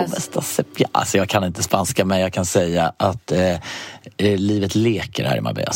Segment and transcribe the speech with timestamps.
[0.00, 0.42] Está?
[0.92, 3.54] Alltså jag kan inte spanska men jag kan säga att eh,
[4.16, 5.72] eh, livet leker här i Marbella.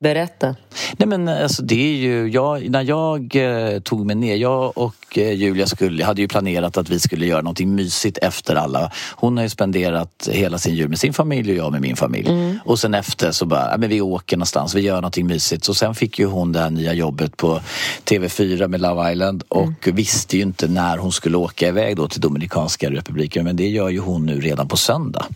[0.00, 0.56] Berätta.
[0.96, 5.18] Nej men alltså det är ju, jag, när jag eh, tog mig ner, jag och
[5.18, 8.92] eh, Julia skulle, hade ju planerat att vi skulle göra någonting mysigt efter alla.
[9.14, 12.58] Hon har ju spenderat hela sin jul med sin familj och jag med min familj.
[12.64, 15.64] Och sen efter så bara, ja, men vi åker någonstans, vi gör någonting mysigt.
[15.64, 17.60] Så sen fick ju hon det här nya jobbet på
[18.04, 22.20] TV4 med Love Island och visste ju inte när hon skulle åka iväg då till
[22.20, 23.44] Dominikanska republiken.
[23.44, 25.26] Men det gör ju hon nu redan på söndag.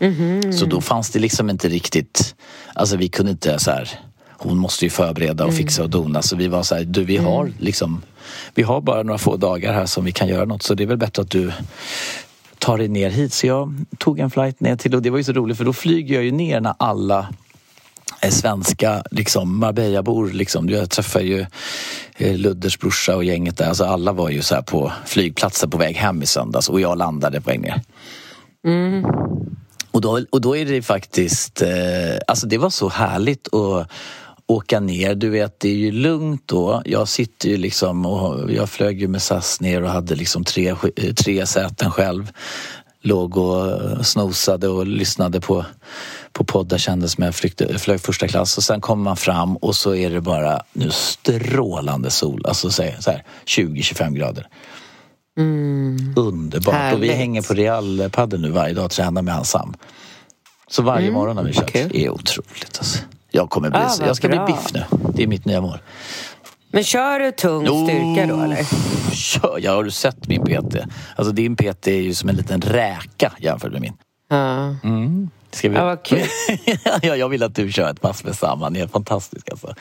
[0.53, 2.35] Så då fanns det liksom inte riktigt,
[2.73, 3.99] alltså vi kunde inte så här
[4.37, 7.17] hon måste ju förbereda och fixa och dona så vi var så här, du vi
[7.17, 8.01] har liksom
[8.55, 10.87] Vi har bara några få dagar här som vi kan göra något så det är
[10.87, 11.51] väl bättre att du
[12.59, 13.33] tar dig ner hit.
[13.33, 15.73] Så jag tog en flight ner till och det var ju så roligt för då
[15.73, 17.27] flyger jag ju ner när alla
[18.29, 20.69] svenska liksom Marbella-bor liksom.
[20.69, 21.45] Jag träffade ju
[22.17, 23.67] eh, Ludders brorsa och gänget där.
[23.67, 26.97] Alltså alla var ju så här på flygplatsen på väg hem i söndags och jag
[26.97, 27.81] landade på väg ner.
[29.91, 31.69] Och då, och då är det faktiskt, eh,
[32.27, 33.87] alltså det var så härligt att
[34.47, 35.15] åka ner.
[35.15, 36.81] Du vet, det är ju lugnt då.
[36.85, 40.69] Jag sitter ju liksom och jag flög ju med SAS ner och hade liksom tre,
[40.95, 42.31] eh, tre säten själv.
[43.01, 45.65] Låg och snosade och lyssnade på,
[46.31, 48.57] på poddar kändes som jag flygde, flög första klass.
[48.57, 52.45] Och sen kommer man fram och så är det bara nu strålande sol.
[52.45, 54.47] Alltså så här, så här 20-25 grader.
[56.15, 56.93] Underbart.
[56.93, 57.17] Och vi Härligt.
[57.17, 59.73] hänger på Real Padel nu varje dag och tränar med hans Sam.
[60.67, 61.73] Så varje morgon har vi kört.
[61.73, 62.99] Det är otroligt alltså.
[63.35, 64.45] Jag kommer bli, Ah, jag ska bli bra.
[64.45, 64.83] biff nu.
[65.13, 65.77] Det är mitt nya mål.
[66.71, 68.65] Men kör du tung styrka då eller?
[69.15, 70.75] Kör, jag har du sett min PT?
[71.15, 73.93] Alltså din PT är ju som en liten räka jämfört med min.
[74.29, 74.75] Ja.
[75.51, 75.75] Ska vi...
[75.75, 76.21] Ja, vad kul.
[77.01, 78.69] ja, jag vill att du kör ett pass med samma.
[78.69, 79.73] Ni är fantastiska alltså.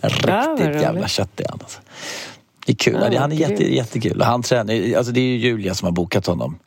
[0.00, 0.26] Riktigt
[0.66, 0.82] roligt.
[0.82, 1.80] jävla köttig han alltså.
[2.66, 2.98] Det är kul.
[3.02, 4.22] Ja, Ja, han är jätte, jättekul.
[4.22, 6.58] Han tränar, alltså det är ju Julia som har bokat honom.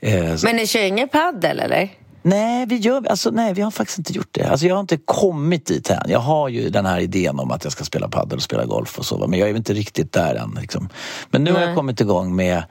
[0.00, 1.88] Eh, Men ni kör ingen paddel eller?
[2.26, 4.44] Nej, vi gör, alltså, nej, vi har faktiskt inte gjort det.
[4.44, 6.02] Alltså, jag har inte kommit dit än.
[6.08, 8.98] Jag har ju den här idén om att jag ska spela padel och spela golf
[8.98, 9.26] och så.
[9.26, 10.58] Men jag är inte riktigt där än.
[10.60, 10.88] Liksom.
[11.30, 11.76] Men nu har jag Nej.
[11.76, 12.62] kommit igång med,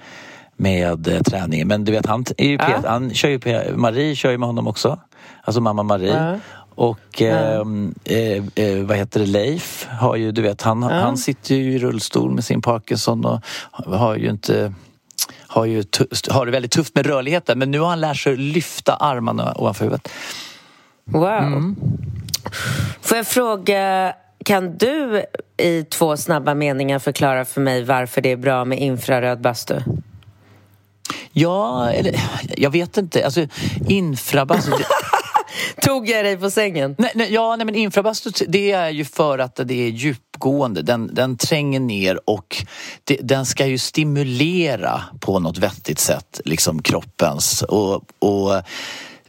[0.57, 1.67] med eh, träningen.
[1.67, 2.81] Men du vet, han, är ju Ja.
[2.85, 4.99] han kör ju, P- Marie kör ju med honom också.
[5.43, 6.23] Alltså mamma Marie.
[6.23, 6.39] Ja.
[6.75, 11.55] Och ehm, eh, eh, vad heter det, Leif har ju, du vet, han, han sitter
[11.55, 13.39] ju i rullstol med sin Parkinson och
[13.71, 14.73] har ju inte
[15.55, 15.83] har, ju
[16.29, 19.85] har det väldigt tufft med rörligheten men nu har han lärt sig lyfta armarna ovanför
[19.85, 20.09] huvudet.
[21.05, 21.25] Wow.
[21.25, 21.75] Mm.
[23.01, 24.13] Får jag fråga,
[24.45, 25.25] kan du
[25.57, 29.79] i två snabba meningar förklara för mig varför det är bra med infraröd bastu?
[31.31, 32.15] Ja, eller
[32.57, 33.25] jag vet inte.
[33.25, 33.47] Alltså
[33.87, 34.71] infrabastu...
[35.81, 36.95] Tog jag dig på sängen?
[36.97, 40.81] nej, nej, ja, nej, men infrabastu det är ju för att det är djupgående.
[40.81, 42.65] Den, den tränger ner och
[43.03, 48.61] det, den ska ju stimulera på något vettigt sätt liksom kroppens och, och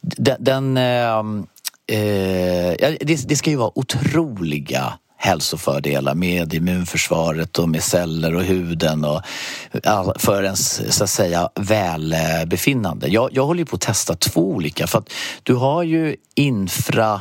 [0.00, 0.36] den...
[0.44, 1.18] den eh,
[1.88, 9.04] eh det, det ska ju vara otroliga hälsofördelar med immunförsvaret och med celler och huden
[9.04, 9.22] och
[10.16, 13.08] för ens så att säga välbefinnande.
[13.08, 17.20] Jag, jag håller på att testa två olika för att du har ju infra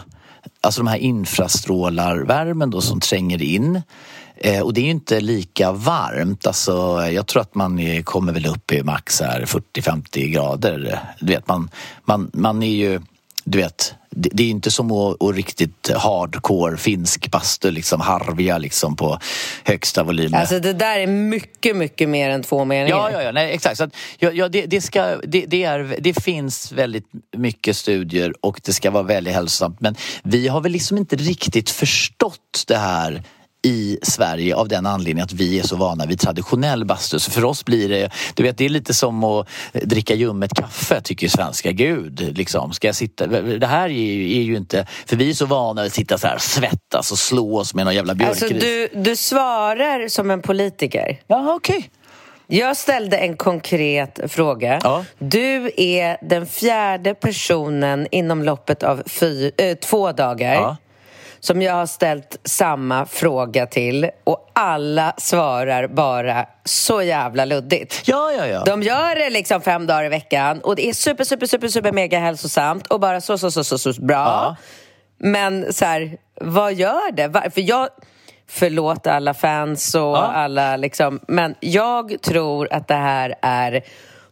[0.62, 3.82] Alltså de här infrastrålarvärmen då som tränger in.
[4.38, 6.48] Eh, och det är ju inte lika varmt.
[6.48, 6.72] Alltså,
[7.12, 11.00] jag tror att man kommer väl upp i max 40-50 grader.
[11.20, 11.70] Du vet, man,
[12.06, 13.02] man, man är ju...
[13.44, 18.96] Du vet, det, är inte som att, att riktigt hardcore finsk bastu, liksom harvia liksom
[18.96, 19.20] på
[19.64, 20.34] högsta volym.
[20.34, 22.98] Alltså det där är mycket, mycket mer än två meningar.
[22.98, 23.78] Ja, ja, ja nej, exakt.
[23.78, 27.08] Så att, ja, ja, det, det, ska, det, det, är, det finns väldigt
[27.38, 29.82] mycket studier och det ska vara väldigt hälsosamt.
[29.82, 33.24] Men vi har väl liksom inte riktigt förstått det här
[33.66, 37.20] i Sverige av den anledningen att vi är så vana vid traditionell bastu.
[37.20, 41.02] Så för oss blir det, du vet det är lite som att dricka ljummet kaffe
[41.02, 41.72] tycker svenska.
[41.72, 42.74] Gud, liksom.
[42.74, 43.28] Ska jag sitta?
[43.42, 46.18] Det här är ju, är ju inte, för vi är så vana vid att sitta
[46.18, 48.44] så här svettas och slå oss med någon jävla björkris.
[48.44, 51.20] Alltså du, du svarar som en politiker.
[51.28, 51.78] Ja, okej.
[51.78, 51.90] Okay.
[52.48, 54.80] Jag ställde en konkret fråga.
[54.84, 55.06] Ja.
[55.20, 60.78] Du är den fjärde personen inom loppet av fy, äh, två dagar ja
[61.46, 68.02] som jag har ställt samma fråga till och alla svarar bara så jävla luddigt.
[68.06, 68.64] Ja, ja, ja.
[68.64, 71.92] De gör det liksom fem dagar i veckan och det är super, super, super, super
[71.92, 74.16] mega hälsosamt och bara så, så, så, så, så bra.
[74.16, 74.56] Ja.
[75.18, 77.52] Men så här, vad gör det?
[77.54, 77.88] För jag...
[78.48, 80.18] Förlåt alla fans och ja.
[80.18, 83.84] alla liksom, men jag tror att det här är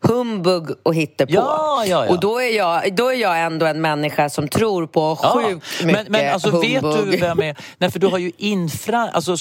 [0.03, 1.33] humbug och hittepå.
[1.33, 2.11] Ja, ja, ja.
[2.11, 5.85] Och då är, jag, då är jag ändå en människa som tror på sjukt ja.
[5.85, 6.83] mycket men, men alltså, humbug.
[6.83, 7.55] Vet du vem är...
[7.77, 9.09] Nej, för du har ju infra...
[9.09, 9.35] Alltså,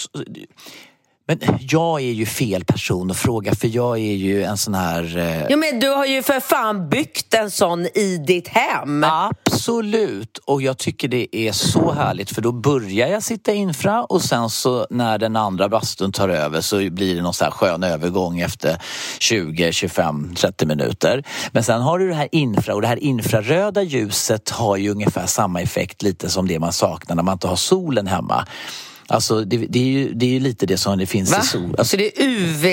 [1.40, 5.17] men jag är ju fel person att fråga för jag är ju en sån här...
[5.17, 5.46] Eh...
[5.50, 9.05] Ja men du har ju för fan byggt en sån i ditt hem!
[9.05, 10.38] Absolut!
[10.38, 14.50] Och jag tycker det är så härligt för då börjar jag sitta infra och sen
[14.50, 18.40] så när den andra bastun tar över så blir det någon sån här skön övergång
[18.40, 18.82] efter
[19.19, 21.25] 20, 25, 30 minuter.
[21.52, 25.26] Men sen har du det här infra och det här infraröda ljuset har ju ungefär
[25.26, 28.46] samma effekt lite som det man saknar när man inte har solen hemma.
[29.06, 31.38] Alltså det, det, är ju, det är ju lite det som det finns Va?
[31.43, 31.75] i sol.
[31.78, 32.66] Alltså det är UV?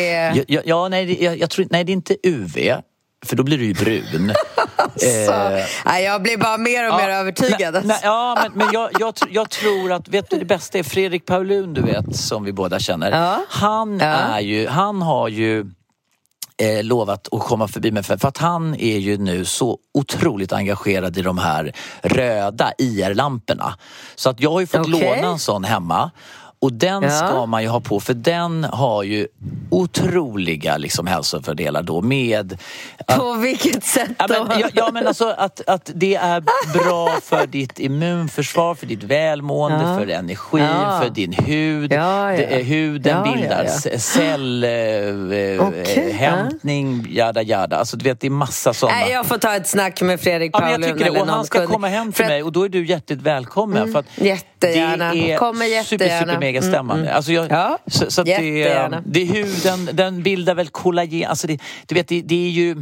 [0.47, 2.57] Ja, ja, nej, det, jag, jag tror, nej, det är inte UV.
[3.25, 4.29] För då blir du ju brun.
[4.79, 7.73] eh, nej, jag blir bara mer och ja, mer övertygad.
[7.73, 10.83] Nej, nej, ja, men, men jag, jag, jag, tror att, vet du det bästa är
[10.83, 13.11] Fredrik Paulun, du vet, som vi båda känner.
[13.11, 13.45] Ja.
[13.49, 15.65] Han, är ju, han har ju
[16.59, 20.53] eh, lovat att komma förbi mig för, för att han är ju nu så otroligt
[20.53, 23.73] engagerad i de här röda IR-lamporna.
[24.15, 25.15] Så att jag har ju fått okay.
[25.15, 26.11] låna en sån hemma
[26.61, 27.09] och den ja.
[27.09, 29.27] ska man ju ha på för den har ju
[29.69, 32.57] otroliga liksom, hälsofördelar då med...
[33.07, 34.33] Att, på vilket sätt då?
[34.33, 38.85] Ja men, ja, ja, men alltså att, att det är bra för ditt immunförsvar, för
[38.85, 39.97] ditt välmående, ja.
[39.97, 40.67] för energin,
[41.01, 41.89] för din hud.
[41.89, 43.67] Det, huden bildar
[43.97, 47.15] cellhämtning, eh, okay.
[47.15, 47.77] jada jada.
[47.77, 48.99] Alltså du vet det är massa sådana.
[48.99, 50.71] Nej, jag får ta ett snack med Fredrik Paulun.
[50.71, 51.21] Ja, men jag tycker det.
[51.21, 53.77] Och han ska komma hem till mig och då är du hjärtligt välkommen.
[53.77, 54.05] Mm, för att
[54.67, 55.13] jättegärna.
[55.13, 56.19] Det är Kommer jättegärna.
[56.19, 56.93] Super, super mega stämmande.
[56.93, 57.15] Mm, mm.
[57.15, 58.37] Alltså jag, ja, så, så det,
[59.05, 61.29] det är huden, den bildar väl kollagen.
[61.29, 62.75] Alltså det, du vet, det, det är ju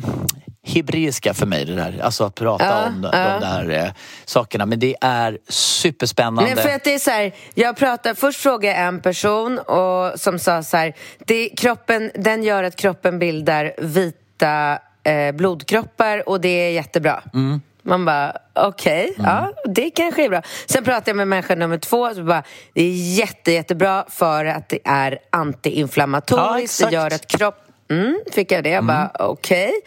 [0.68, 2.00] hebreiska för mig det där.
[2.02, 3.40] Alltså att prata ja, om de, ja.
[3.40, 3.92] de där eh,
[4.26, 4.66] sakerna.
[4.66, 6.56] Men det är superspännande.
[6.56, 10.20] Men för att det är så här, jag pratar, först frågade jag en person och,
[10.20, 16.42] som sa så här, det, kroppen, den gör att kroppen bildar vita eh, blodkroppar och
[16.42, 17.24] det är jättebra.
[17.34, 17.62] Mm.
[17.88, 19.31] Man bara, okej, okay, mm.
[19.31, 20.42] ja, det kanske är bra.
[20.66, 22.44] Sen pratade jag med människa nummer två som bara,
[22.74, 26.81] det är jätte, jättebra för att det är antiinflammatoriskt.
[26.81, 27.56] Ja, det gör att kropp...
[27.89, 28.69] Mm, fick jag det.
[28.69, 29.12] Jag bara, mm.
[29.13, 29.68] okej.
[29.68, 29.81] Okay.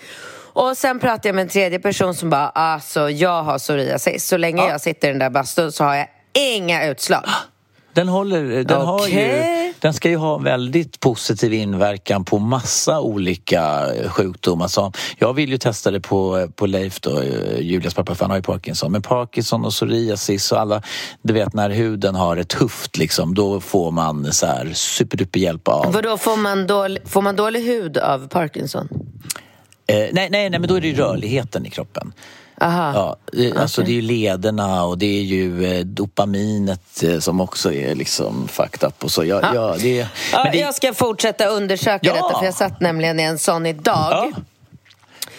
[0.53, 4.27] Och sen pratade jag med en tredje person som bara, alltså jag har psoriasis.
[4.27, 4.69] Så länge ja.
[4.71, 7.25] jag sitter i den där bastun så har jag inga utslag.
[7.93, 8.85] Den, håller, den, okay.
[8.85, 14.69] har ju, den ska ju ha väldigt positiv inverkan på massa olika sjukdomar.
[14.69, 17.23] Så jag vill ju testa det på, på Leif då,
[17.59, 18.93] Julias pappa, för han har ju Parkinson.
[18.93, 20.83] Men Parkinson och psoriasis och alla,
[21.23, 25.69] du vet när huden har det tufft liksom, då får man så här superduper hjälp
[25.69, 25.93] av...
[25.93, 28.89] Vadå, får man, dålig, får man dålig hud av Parkinson?
[29.87, 32.13] Eh, nej, nej, nej, men då är det rörligheten i kroppen.
[32.61, 32.93] Aha.
[32.95, 37.41] Ja, det, alltså det är ju lederna och det är ju eh, dopaminet eh, som
[37.41, 39.25] också är liksom fucked up och så.
[39.25, 39.55] Ja, ja.
[39.55, 40.59] ja det, ja, det...
[40.59, 42.13] Jag ska fortsätta undersöka ja.
[42.13, 44.11] detta för jag satt nämligen i en sån idag.
[44.11, 44.31] Ja.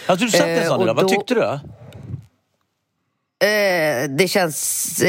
[0.06, 1.60] Alltså, du satt i en sån idag, vad tyckte du?
[3.42, 5.04] Eh, det känns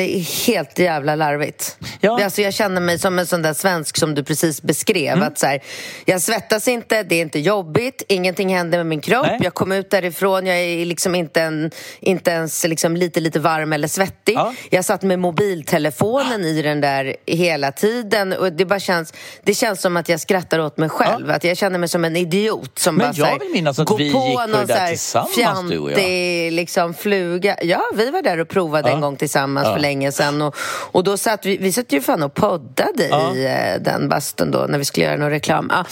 [0.46, 1.76] helt jävla larvigt.
[2.00, 2.24] Ja.
[2.24, 5.12] Alltså jag känner mig som en sån där svensk som du precis beskrev.
[5.12, 5.28] Mm.
[5.28, 5.62] Att så här,
[6.04, 9.26] jag svettas inte, det är inte jobbigt, ingenting händer med min kropp.
[9.26, 9.40] Nej.
[9.42, 11.70] Jag kom ut därifrån, jag är liksom inte, en,
[12.00, 14.34] inte ens liksom lite, lite varm eller svettig.
[14.34, 14.54] Ja.
[14.70, 18.32] Jag satt med mobiltelefonen i den där hela tiden.
[18.32, 21.28] Och det, bara känns, det känns som att jag skrattar åt mig själv.
[21.28, 21.34] Ja.
[21.34, 24.04] Att jag känner mig som en idiot som Men bara jag vill minnas att vi
[24.04, 26.52] gick på det där tillsammans, fjantig, du och jag.
[26.52, 27.56] liksom fluga.
[27.62, 28.94] Ja, vi var där och provade ja.
[28.94, 29.74] en gång tillsammans ja.
[29.74, 30.42] för länge sedan.
[30.42, 30.56] Och,
[30.92, 33.34] och då satt vi, vi satt ju fan och poddade ja.
[33.34, 35.70] i eh, den bastun då när vi skulle göra någon reklam.
[35.72, 35.84] Ah.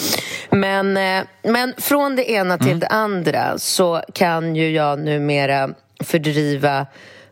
[0.50, 2.80] Men, eh, men från det ena till mm.
[2.80, 5.70] det andra så kan ju jag numera
[6.04, 6.86] fördriva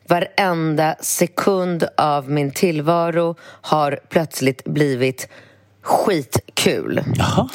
[0.08, 5.28] varenda sekund av min tillvaro har plötsligt blivit
[5.82, 7.04] skitkul.
[7.14, 7.48] Jaha.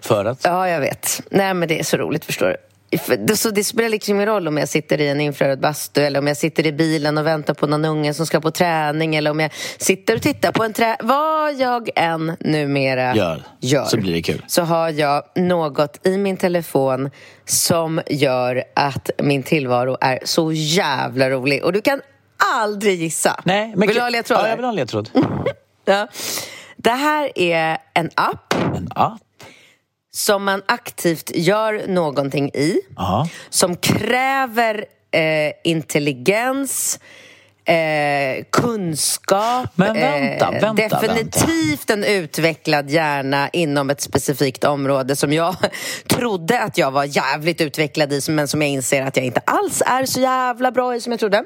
[0.00, 0.44] För att?
[0.44, 1.22] Ja, jag vet.
[1.30, 2.56] Nej, men det är så roligt, förstår du.
[3.34, 6.26] Så det spelar liksom ingen roll om jag sitter i en infraröd bastu eller om
[6.26, 9.40] jag sitter i bilen och väntar på någon unge som ska på träning eller om
[9.40, 10.96] jag sitter och tittar på en trä...
[11.00, 14.44] Vad jag än numera gör, gör så blir det kul.
[14.46, 17.10] Så har jag något i min telefon
[17.44, 21.64] som gör att min tillvaro är så jävla rolig.
[21.64, 22.00] Och du kan
[22.54, 23.40] aldrig gissa.
[23.44, 24.42] Nej, men vill du ha ledtrådar?
[24.42, 25.10] Ja, jag vill ha en ledtråd.
[25.84, 26.08] ja.
[26.76, 28.54] Det här är en app.
[28.76, 29.25] En app?
[30.16, 33.28] Som man aktivt gör någonting i Aha.
[33.50, 37.00] som kräver eh, intelligens
[37.68, 41.92] Eh, kunskap, Men vänta, eh, vänta, definitivt vänta.
[41.92, 45.56] en utvecklad hjärna inom ett specifikt område som jag
[46.06, 49.82] trodde att jag var jävligt utvecklad i men som jag inser att jag inte alls
[49.86, 51.44] är så jävla bra i som jag trodde.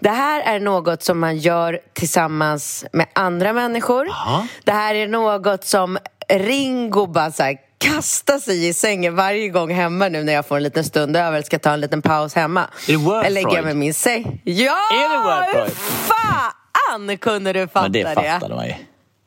[0.00, 4.08] Det här är något som man gör tillsammans med andra människor.
[4.10, 4.46] Aha.
[4.64, 5.98] Det här är något som
[6.28, 10.56] Ringo bara så här, kasta sig i sängen varje gång hemma nu när jag får
[10.56, 11.42] en liten stund över.
[11.42, 12.60] Ska ta en liten paus hemma.
[12.88, 13.24] Är det Wordfreud?
[13.24, 14.40] Jag lägger mig i min säng.
[14.44, 14.76] Ja!
[14.92, 15.64] Är det Wordfreud?
[15.64, 18.74] Hur fan kunde du fatta Men det fattade man ju.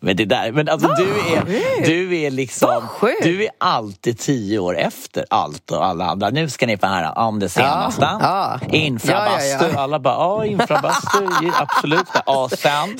[0.06, 2.84] Men det där, men alltså du är, du är liksom,
[3.22, 6.30] du är alltid tio år efter allt och alla andra.
[6.30, 8.02] Nu ska ni få höra om det senaste.
[8.22, 8.60] ja.
[8.72, 9.80] Infrabastu, Ja, ja, ja.
[9.80, 11.28] alla bara, ja infrabastu,
[11.60, 12.06] absolut.
[12.26, 12.98] Ja, sen,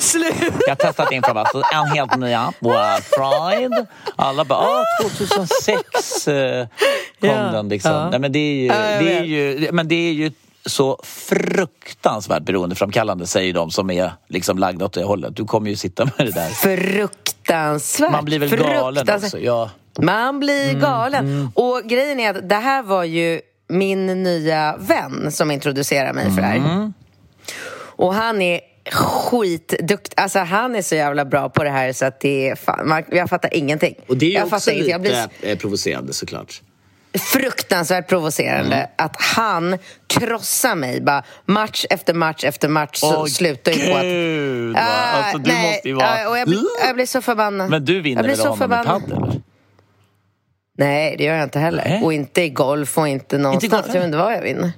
[0.66, 3.86] jag har testat infrabastu, en helt ny app, Wordfreud.
[4.16, 6.66] Alla bara, ja 2006 eh,
[7.20, 7.92] kom Ja, den liksom.
[7.92, 8.10] ja.
[8.10, 10.32] Nej, men det är ju, Ja, det är ju, men det är ju
[10.66, 15.36] så fruktansvärt beroendeframkallande säger de som är liksom lagda åt det hållet.
[15.36, 16.48] Du kommer ju sitta med det där.
[16.48, 18.12] Fruktansvärt.
[18.12, 19.38] Man blir väl galen också.
[19.38, 19.70] Ja.
[19.98, 21.48] Man blir Mm, galen.
[21.54, 26.40] Och grejen är att det här var ju min nya vän som introducerade mig för
[26.40, 26.56] det här.
[26.56, 26.92] Mm.
[27.96, 28.60] Och han är
[28.92, 30.14] skitduktig.
[30.16, 33.02] Alltså han är så jävla bra på det här så att det är fan, man,
[33.10, 33.94] jag fattar ingenting.
[34.06, 34.90] Och det är ju jag också lite.
[34.90, 36.62] Jag blir eh, provocerande såklart.
[37.18, 38.88] Fruktansvärt provocerande Mm.
[38.98, 41.00] att han krossar mig.
[41.00, 44.02] Bara match efter match efter match så Åh, slutar ju på att...
[44.02, 44.76] Gud?
[44.76, 46.06] Ah, alltså, du nej, måste ju vara...
[46.24, 47.70] ah, och jag, blir, jag blir så förbannad.
[47.70, 49.02] Men du vinner väl så honom i förbannad.
[49.02, 49.22] padel?
[49.22, 49.40] eller?
[50.78, 51.84] Nej, det gör jag inte heller.
[51.88, 52.02] Nej.
[52.02, 53.72] Och inte i golf och inte någonstans.
[53.72, 54.72] golf jag vet inte vad jag vinner.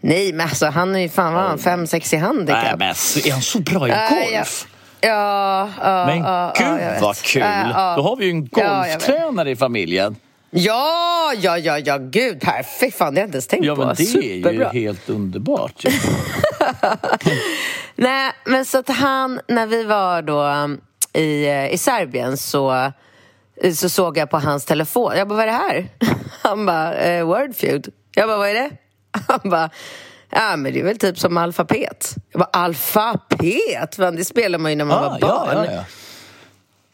[0.00, 2.62] Nej, men alltså han är ju fan vad han, fem, sex i handikapp.
[2.64, 2.88] Nej, men
[3.28, 4.66] är han så bra i Nej, golf?
[5.00, 7.42] Ja, ja, Men ja, gud ja, vad kul!
[7.42, 10.16] Då har vi ju en golftränare i familjen.
[10.54, 12.98] Ja, ja, ja, ja, gud, perfekt.
[12.98, 13.86] Fan, det har jag inte ens tänkt Ja, på.
[13.86, 14.70] men det är Superbra.
[14.74, 15.84] ju helt underbart.
[17.96, 20.80] Nej, men så att han, när vi var då um,
[21.12, 22.92] i, eh, i Serbien så,
[23.74, 25.12] så såg jag på hans telefon.
[25.16, 25.88] Jag bara, vad är det här?
[26.42, 27.88] Han bara, eh, Wordfeud.
[28.14, 28.70] Jag bara, vad är det?
[29.28, 29.70] Han bara,
[30.30, 32.14] ja men det är väl typ som alfabet.
[32.32, 33.94] Jag bara, alfabet?
[33.96, 35.64] Fan, det spelar man ju när man Ah, var ja, barn.
[35.66, 35.84] ja, ja.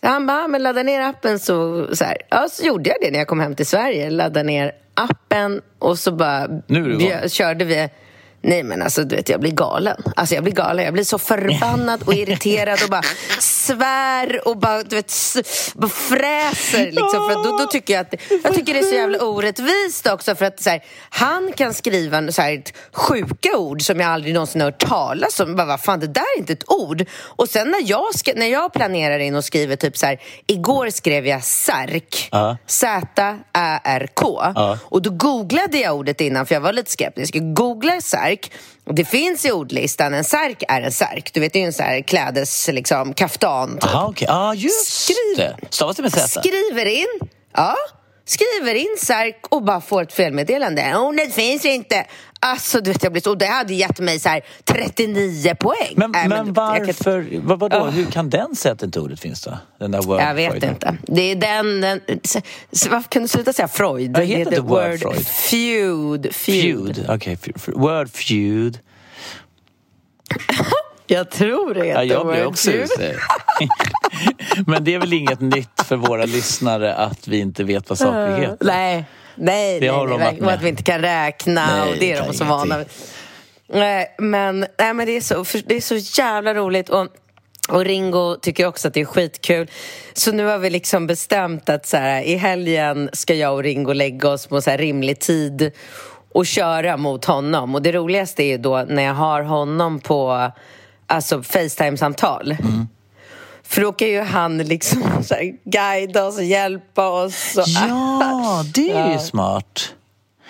[0.02, 2.17] Han bara, "Ja, men ladda ner appen så, så här.
[2.31, 4.11] Ja, så gjorde jag det när jag kom hem till Sverige.
[4.11, 6.99] Laddade ner appen och så bara Nu är igång.
[6.99, 7.88] bjö- körde vi.
[8.42, 10.02] Nej men alltså du vet jag blir galen.
[10.16, 10.85] Alltså jag blir galen.
[10.85, 13.02] Jag blir så förbannad och irriterad och bara
[13.38, 15.12] svär och bara du vet
[15.75, 17.28] bara fräser liksom.
[17.30, 18.14] För då, då tycker jag att
[18.45, 22.33] jag tycker det är så jävla orättvist också för att så här, han kan skriva
[22.33, 25.57] så här, sjuka ord som jag aldrig någonsin har hört talas om.
[25.57, 27.04] Bara, vad fan det där är inte ett ord.
[27.21, 30.90] Och sen när jag, ska, när jag planerar in och skriver typ så här, igår
[30.90, 32.28] skrev jag särk.
[32.66, 34.42] Z-Ä-R-K.
[34.54, 34.78] Ja.
[34.83, 37.37] Och då googlade jag ordet innan för jag var lite skeptisk.
[37.37, 38.28] Jag googlade särk.
[38.87, 40.15] Och det finns i ordlistan.
[40.15, 41.31] En särk är en särk.
[41.35, 43.75] Du vet, det är ju en så här klädes, liksom, kaftan.
[43.75, 43.85] Typ.
[43.85, 44.27] Aha, okej.
[44.31, 45.57] Ja, just Skriv- det.
[45.71, 46.41] Stavas det med Z?
[46.41, 47.07] Skriver in.
[47.57, 47.77] Ja.
[48.29, 50.83] Skriver in särk och bara får ett felmeddelande.
[50.97, 52.07] Oh, det finns inte.
[52.41, 53.31] Alltså, du vet, jag blir så...
[53.31, 55.93] Och det hade gett mig så här 39 poäng.
[55.97, 57.91] Men, Nej, men kan- varför, vad, vadå, Ah.
[57.91, 59.59] hur kan den sätta inte ordet finns då?
[59.79, 60.65] Den där word Jag vet Freud.
[60.65, 60.97] inte.
[61.03, 61.81] Det är den...
[61.81, 62.01] den
[62.91, 64.17] varför kan du sluta säga Freud?
[64.19, 65.27] Jag heter det inte word Freud.
[65.27, 66.35] Feud.
[66.35, 66.95] Feud.
[66.95, 67.39] Feud, okej.
[67.57, 68.79] f- word feud.
[71.11, 73.17] Jag tror det heter Ja, jag blir också usel.
[74.67, 78.37] Men det är väl inget nytt för våra lyssnare att vi inte vet vad saker
[78.37, 78.57] heter?
[78.61, 80.55] Nej, nej, Det nej, har de nej, varit och med.
[80.55, 82.87] att vi inte kan räkna Nej, och det är de så vana vid.
[83.73, 86.88] Nej, men, nej, men det, är så, det är så jävla roligt.
[86.88, 87.07] Och,
[87.69, 89.71] och Ringo tycker också att det är skitkul.
[90.12, 93.93] Så nu har vi liksom bestämt att så här, i helgen ska jag och Ringo
[93.93, 95.71] lägga oss på så här rimlig tid
[96.33, 97.75] och köra mot honom.
[97.75, 100.50] Och det roligaste är ju då när jag har honom på
[101.09, 102.57] alltså Facetime-samtal.
[103.65, 107.57] För då kan ju han liksom så här, guida oss och hjälpa oss.
[107.57, 109.19] Och, Ja, det är ju Ja.
[109.19, 109.95] smart.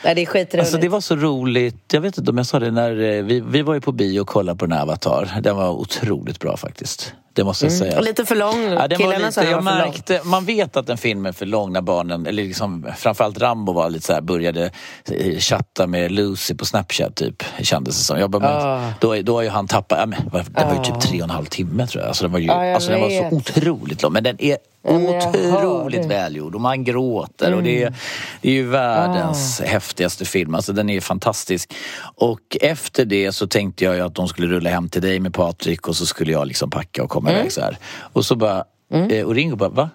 [0.04, 0.54] Nej, det är skitroligt.
[0.54, 1.92] Alltså det var så roligt.
[1.92, 4.20] Jag vet inte om jag sa det när eh, vi, vi var ju på bio
[4.20, 5.38] och kollade på den här Avatar.
[5.42, 7.12] Den var otroligt bra faktiskt.
[7.32, 7.98] Det måste jag säga.
[7.98, 8.62] Och lite för lång.
[8.62, 9.64] Ja, den Killarna lite, jag för lång.
[9.64, 13.72] märkte, man vet att en film är för lång när barnen, eller liksom, framförallt Rambo
[13.72, 14.70] var lite så här, började
[15.10, 18.18] eh, chatta med Lucy på Snapchat typ, kändes det som.
[18.20, 18.80] Jag bara, Ah.
[18.80, 20.18] men, då, då har ju han tappat, ja, men,
[20.54, 22.08] det var ju typ tre och en halv timme tror jag.
[22.08, 24.12] Alltså, den var, ju, jag alltså, den var så otroligt lång.
[24.12, 24.56] Men den är
[24.88, 27.94] otroligt välgjord och man gråter och det är,
[28.40, 30.54] det är ju världens häftigaste film.
[30.54, 31.74] Alltså den är fantastisk.
[32.14, 35.34] Och efter det så tänkte jag ju att de skulle rulla hem till dig med
[35.34, 37.78] Patrik och så skulle jag liksom packa och komma iväg så här.
[38.12, 38.64] Och så bara,
[39.10, 39.90] eh, och Ringo bara, va?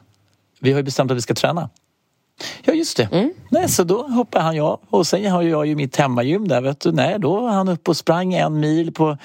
[0.59, 1.69] Vi har ju bestämt att vi ska träna.
[2.63, 3.31] Ja just det.
[3.49, 6.79] Nej, så då hoppar han jag och sen har jag ju mitt hemmagym där vet
[6.79, 6.91] du.
[6.91, 9.17] Nej, då var han uppe och sprang en mil på,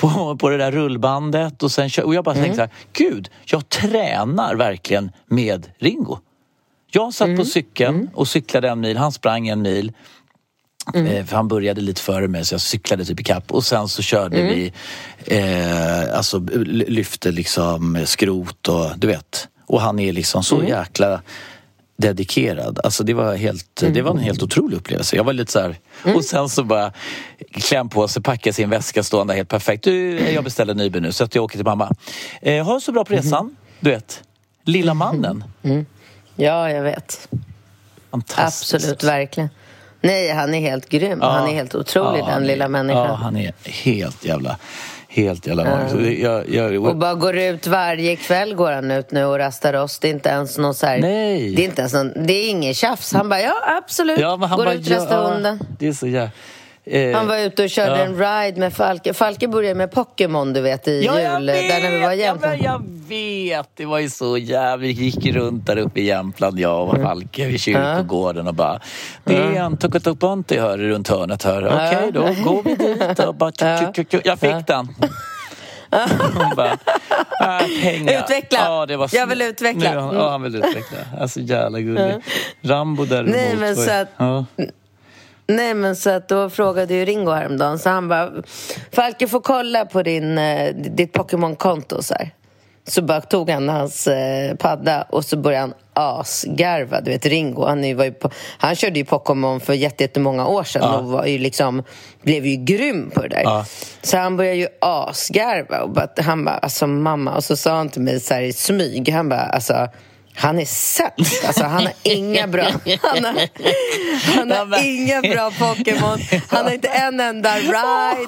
[0.00, 3.68] på, på det där rullbandet och sen och jag bara tänkte så här, gud, jag
[3.68, 6.18] tränar verkligen med Ringo.
[6.90, 9.92] Jag satt på cykeln och cyklade en mil, han sprang en mil.
[10.94, 14.02] Eh, För han började lite före mig så jag cyklade typ ikapp och sen så
[14.02, 14.72] körde vi
[15.26, 19.48] eh, alltså lyfte liksom skrot och du vet.
[19.66, 21.22] Och han är liksom så jäkla
[21.98, 22.80] dedikerad.
[22.84, 25.16] Alltså det var, helt, det var en helt otrolig upplevelse.
[25.16, 25.76] Jag var lite så här,
[26.14, 26.92] och sen så bara
[27.52, 29.84] kläm på sig, packa sin väska stående helt perfekt.
[29.84, 31.92] Du, jag beställer Nyby nu så att jag åker till mamma.
[32.42, 33.56] Eh, ha det så bra på resan.
[33.80, 34.22] Du vet,
[34.64, 35.44] lilla mannen.
[36.36, 37.28] Ja, jag vet.
[38.10, 38.74] Fantastiskt.
[38.74, 39.48] Absolut, verkligen.
[40.00, 41.20] Nej, han är helt grym.
[41.20, 43.06] Han är helt otrolig, Ja, den lilla människan.
[43.06, 44.58] Ja, han är helt jävla...
[45.10, 45.90] Helt jävla magisk.
[45.90, 49.38] Så det- Jag, jag, Och bara går ut varje kväll går han ut nu och
[49.38, 49.98] rastar oss.
[49.98, 51.54] Det är inte ens någon så här, Nej.
[51.54, 53.12] Det är inte ens någon, det är ingen tjafs.
[53.12, 54.18] Han bara, ja absolut.
[54.20, 55.60] ja, men han går bara, ut och rastar ja, hunden.
[55.78, 56.30] Det är så jävla...
[56.90, 58.04] Eh, Han var ute och körde ja.
[58.04, 59.14] en ride med Falke.
[59.14, 61.46] Falke började med Pokémon, du vet, i Ja, jul.
[61.46, 62.18] Där när vi var i vet!
[62.18, 62.54] Ja, Jämtland.
[62.56, 63.68] men jag vet!
[63.74, 64.76] Det var ju så jävla...
[64.76, 68.80] Vi gick runt där uppe i Jämtland, jag och Falke, vid kyrkogården och bara...
[69.24, 71.66] Det är en Tukatuponti hör runt hörnet här.
[71.66, 73.52] Okej, då går vi dit och bara...
[74.24, 74.88] Jag fick den.
[76.34, 78.22] Hon bara, äh, pengar.
[78.22, 78.58] Utveckla.
[78.64, 79.90] Ja, det var Jag vill utveckla.
[80.10, 80.98] Nu, ja, han vill utveckla.
[81.20, 82.14] Alltså jävla gullig.
[82.62, 83.34] Rambo däremot.
[83.34, 84.44] Nej, men så att- ja.
[85.48, 88.32] Nej, men så att då frågade ju Ringo häromdagen, så han bara
[88.92, 92.30] Falke får kolla på din, eh, ditt Pokémon-konto så här.
[92.86, 97.00] Så bara tog han hans eh, padda och så började han asgarva.
[97.00, 100.64] Du vet Ringo, han, var ju på, han körde ju Pokémon för jätte- jättemånga år
[100.64, 101.82] sedan och var ju liksom,
[102.22, 103.42] blev ju grym på det där.
[103.42, 103.64] Ja.
[104.02, 107.88] Så han började ju asgarva och bara, han bara, alltså mamma, och så sa han
[107.88, 109.88] till mig så här i smyg, han bara, alltså
[110.38, 111.44] han är sämst.
[111.44, 112.64] Alltså, han har inga bra...
[113.02, 113.48] Han har,
[114.36, 116.18] han har inga bra Pokémon.
[116.48, 117.76] Han har inte en enda ride.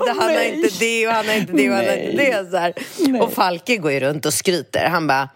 [0.09, 2.51] Han har inte det och han har inte det och han har inte det.
[2.51, 2.75] Så här.
[3.23, 4.89] Och Falke går ju runt och skryter.
[4.89, 5.29] Han bara...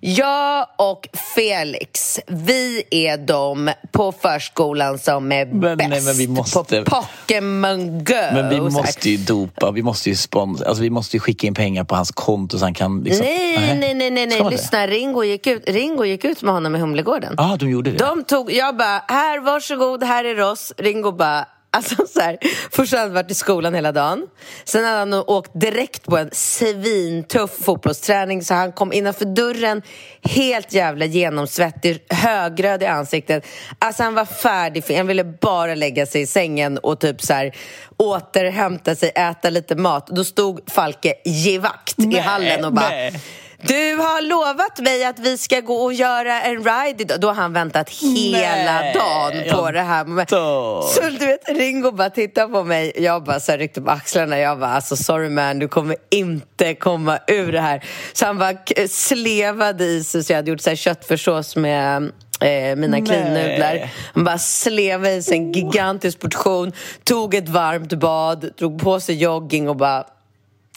[0.00, 6.28] Jag och Felix, vi är de på förskolan som är Men- nej, bäst men vi
[6.28, 8.14] måste- på Pokémon Go.
[8.32, 11.84] Men vi måste ju dopa, vi måste ju spons, alltså vi måste skicka in pengar
[11.84, 13.26] på hans konto så han kan liksom...
[13.26, 14.42] Nej, nej, nej, nej, nej.
[14.42, 14.50] det?
[14.50, 17.34] Lyssna, Ringo gick, ut, Ringo gick ut med honom i Humlegården.
[17.36, 17.98] Ja, ah, de gjorde det.
[17.98, 20.72] De tog, jag bara, här varsågod, här är Ross.
[20.78, 22.38] Ringo bara, alltså så här,
[22.70, 24.26] först hade han varit i skolan hela dagen.
[24.64, 29.82] Sen hade han åkt direkt på en svintuff fotbollsträning så han kom innanför dörren
[30.22, 33.46] helt jävla genomsvettig, högröd i ansiktet.
[33.78, 37.34] Alltså han var färdig, för han ville bara lägga sig i sängen och typ så
[37.34, 37.56] här
[37.96, 40.06] återhämta sig, äta lite mat.
[40.06, 43.20] Då stod Falke givakt i hallen och bara nej.
[43.62, 47.20] Du har lovat mig att vi ska gå och göra en ride idag.
[47.20, 50.04] Då har han väntat hela Nej, dagen på det här.
[50.26, 50.82] dör.
[50.82, 52.92] Så du vet, Ringo bara tittar på mig.
[52.96, 54.38] Jag bara så här ryckte på axlarna.
[54.38, 57.84] Jag bara, alltså sorry man, du kommer inte komma ur det här.
[58.12, 58.54] Så han bara
[58.88, 60.24] slevade i sig.
[60.24, 62.02] Så jag hade gjort så här köttfärssås med
[62.40, 63.02] eh, mina Nej.
[63.06, 63.90] clean-nudlar.
[64.14, 66.72] Han bara slevade i sig en gigantisk portion,
[67.04, 70.04] tog ett varmt bad, drog på sig jogging och bara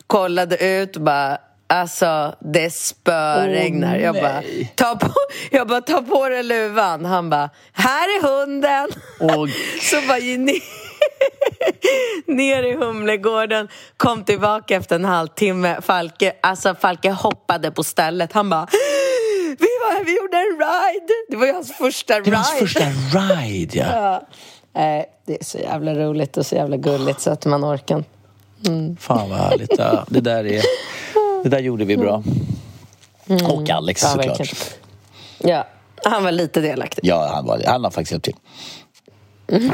[0.08, 1.38] kollade ut och bara
[1.72, 3.96] Alltså, det spöregnar.
[3.96, 4.44] Åh, jag, bara,
[4.76, 5.14] ta på,
[5.52, 7.06] jag bara, ta på dig luvan.
[7.06, 8.90] Han bara, här är hunden.
[9.20, 9.50] Åh.
[9.82, 10.62] Så bara ner,
[12.36, 15.82] ner i Humlegården, kom tillbaka efter en halvtimme.
[15.82, 18.34] Falke, alltså Falke hoppade på stället.
[18.34, 18.68] Han bara,
[19.60, 21.14] vi, var, vi gjorde en ride.
[21.30, 22.32] Det var ju hans första Det ride.
[22.32, 23.86] var hans första ride, ja.
[23.94, 24.28] Ja.
[24.74, 28.04] Nej, det är så jävla roligt och så jävla gulligt så att man orkar.
[29.00, 29.74] Fan vad härligt.
[29.78, 30.62] Ja, det, där är,
[31.44, 32.24] det där gjorde vi bra.
[33.50, 34.40] Och Alex Ja, såklart.
[34.40, 34.56] verkligen.
[35.38, 35.68] Ja,
[36.04, 37.06] han var lite delaktig.
[37.06, 38.36] Ja, han, var, han har faktiskt hjälpt till.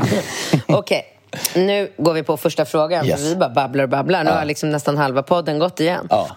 [0.68, 1.04] Okej,
[1.56, 3.06] nu går vi på första frågan.
[3.06, 3.22] Yes.
[3.22, 4.24] Vi bara babblar och babblar.
[4.24, 4.36] Nu Ja.
[4.36, 6.08] har liksom nästan halva podden gått igen.
[6.10, 6.28] Ja.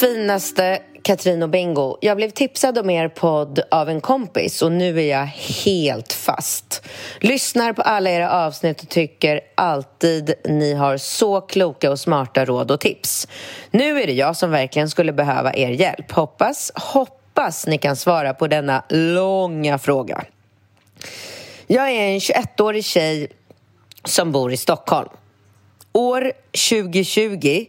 [0.00, 1.96] Finaste Katrin och Bingo.
[2.00, 5.26] Jag blev tipsad om er podd av en kompis och nu är jag
[5.64, 6.82] helt fast.
[7.18, 12.70] Lyssnar på alla era avsnitt och tycker alltid ni har så kloka och smarta råd
[12.70, 13.28] och tips.
[13.70, 16.12] Nu är det jag som verkligen skulle behöva er hjälp.
[16.12, 20.24] Hoppas, hoppas ni kan svara på denna långa fråga.
[21.66, 23.28] Jag är en 21-årig tjej
[24.04, 25.08] som bor i Stockholm.
[25.92, 26.32] År
[26.70, 27.66] 2020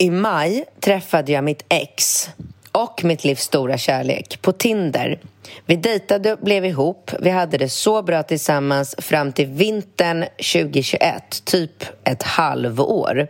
[0.00, 2.28] i maj träffade jag mitt ex
[2.72, 5.20] och mitt livs stora kärlek på Tinder.
[5.66, 7.10] Vi dejtade och blev ihop.
[7.20, 13.28] Vi hade det så bra tillsammans fram till vintern 2021, typ ett halvår.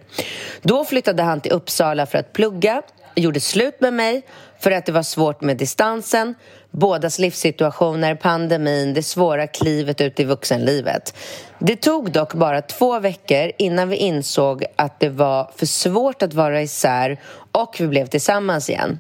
[0.63, 2.83] Då flyttade han till Uppsala för att plugga,
[3.15, 4.23] gjorde slut med mig
[4.59, 6.35] för att det var svårt med distansen
[6.71, 11.15] bådas livssituationer, pandemin, det svåra klivet ut i vuxenlivet.
[11.59, 16.35] Det tog dock bara två veckor innan vi insåg att det var för svårt att
[16.35, 17.21] vara isär
[17.53, 18.99] och vi blev tillsammans igen.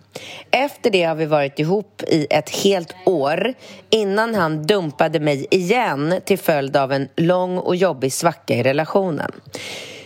[0.51, 3.55] Efter det har vi varit ihop i ett helt år
[3.91, 9.33] innan han dumpade mig igen till följd av en lång och jobbig svacka i relationen.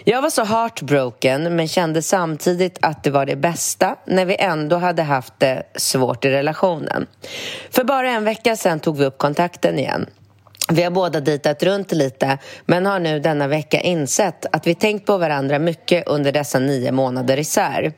[0.06, 4.76] Jag var så heartbroken men kände samtidigt att det var det bästa när vi ändå
[4.76, 7.06] hade haft det svårt i relationen.
[7.70, 10.06] För bara en vecka sedan tog vi upp kontakten igen.
[10.72, 15.06] Vi har båda ditat runt lite men har nu denna vecka insett att vi tänkt
[15.06, 17.92] på varandra mycket under dessa nio månader isär.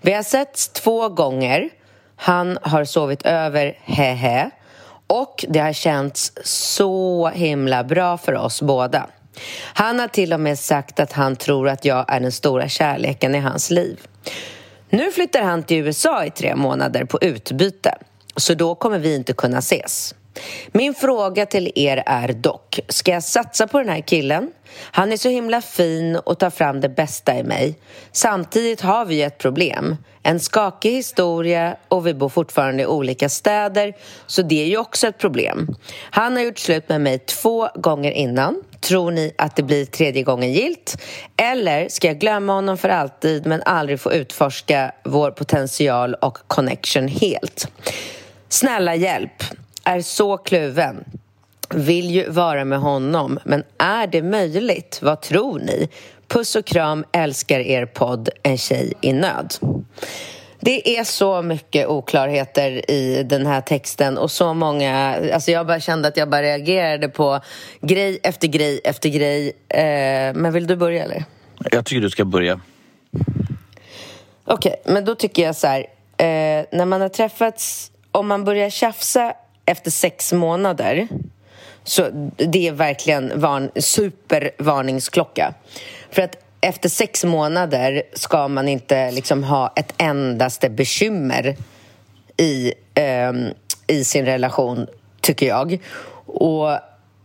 [0.00, 1.70] Vi har setts två gånger.
[2.16, 4.50] Han har sovit över, hehe.
[5.06, 9.06] Och det har känts så himla bra för oss båda.
[9.74, 13.34] Han har till och med sagt att han tror att jag är den stora kärleken
[13.34, 14.00] i hans liv.
[14.90, 17.98] Nu flyttar han till USA i tre månader på utbyte,
[18.36, 20.14] så då kommer vi inte kunna ses.
[20.72, 24.50] Min fråga till er är dock, ska jag satsa på den här killen?
[24.74, 27.78] Han är så himla fin och tar fram det bästa i mig.
[28.12, 29.96] Samtidigt har vi ett problem.
[30.22, 33.94] En skakig historia och vi bor fortfarande i olika städer,
[34.26, 35.76] så det är ju också ett problem.
[36.10, 38.62] Han har gjort slut med mig två gånger innan.
[38.80, 40.96] Tror ni att det blir tredje gången gilt?
[41.36, 47.08] Eller ska jag glömma honom för alltid men aldrig få utforska vår potential och connection
[47.08, 47.68] helt?
[48.48, 49.42] Snälla hjälp!
[49.84, 51.04] Är så kluven.
[51.74, 54.98] Vill ju vara med honom, men är det möjligt?
[55.02, 55.88] Vad tror ni?
[56.28, 59.54] Puss och kram, älskar er podd En tjej i nöd.
[60.60, 65.16] Det är så mycket oklarheter i den här texten och så många...
[65.34, 67.40] Alltså jag bara kände att jag bara reagerade på
[67.80, 69.52] grej efter grej efter grej.
[69.68, 71.24] Eh, men vill du börja eller?
[71.70, 72.60] Jag tycker du ska börja.
[74.44, 75.80] Okej, okay, men då tycker jag så här.
[76.16, 79.34] Eh, när man har träffats, om man börjar tjafsa
[79.66, 81.08] efter sex månader
[81.84, 85.54] så det är verkligen varn, supervarningsklocka.
[86.10, 91.56] För att efter sex månader ska man inte liksom ha ett endaste bekymmer
[92.36, 93.32] i, eh,
[93.86, 94.86] i sin relation,
[95.20, 95.78] tycker jag.
[96.26, 96.78] Och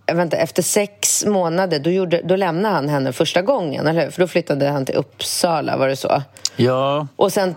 [0.06, 4.12] vänta, efter sex månader då, gjorde, då lämnade han henne första gången, eller hur?
[4.12, 6.22] För då flyttade han till Uppsala, var det så?
[6.56, 7.08] Ja.
[7.16, 7.56] Och sen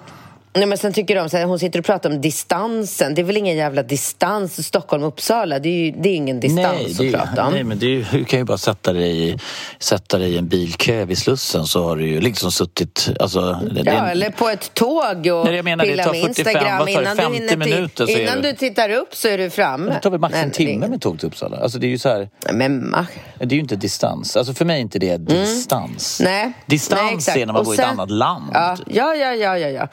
[0.53, 3.15] Nej, men sen tycker de så här, hon sitter och pratar om distansen.
[3.15, 5.59] Det är väl ingen jävla distans Stockholm-Uppsala?
[5.59, 7.53] Det är ju det är ingen distans nej, det, att prata om.
[7.53, 9.39] Nej, men det är, du kan ju bara sätta dig, i,
[9.79, 13.09] sätta dig i en bilkö vid Slussen så har du ju liksom suttit...
[13.21, 16.29] Alltså, det, ja, det, eller på ett tåg och nej, jag menar, pilla med 45,
[16.29, 16.89] Instagram.
[16.89, 19.93] Innan, 50 du, minuter till, innan du tittar upp så är du framme.
[19.93, 21.57] Det tar väl max en timme med tåg till Uppsala?
[21.57, 22.97] Alltså, det är ju så här, men,
[23.39, 24.37] det är ju inte distans.
[24.37, 25.25] Alltså, för mig är inte det mm.
[25.25, 26.21] distans.
[26.21, 26.33] Mm.
[26.33, 26.53] Nej.
[26.67, 28.51] Distans nej, är när man och bor sen, i ett annat land.
[28.55, 29.35] Ja, ja, ja.
[29.35, 29.89] ja, ja, ja.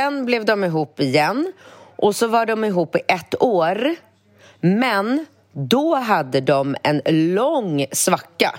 [0.00, 1.52] Sen blev de ihop igen
[1.96, 3.94] och så var de ihop i ett år.
[4.60, 7.02] Men då hade de en
[7.34, 8.54] lång svacka.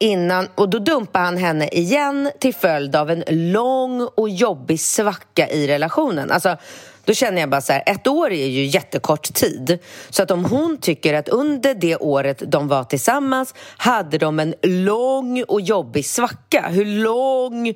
[0.00, 5.48] Innan, och då dumpade han henne igen till följd av en lång och jobbig svacka
[5.48, 6.30] i relationen.
[6.30, 6.56] Alltså,
[7.04, 9.78] då känner jag bara så här, ett år är ju jättekort tid.
[10.10, 14.54] Så att om hon tycker att under det året de var tillsammans hade de en
[14.62, 16.68] lång och jobbig svacka.
[16.68, 17.74] Hur lång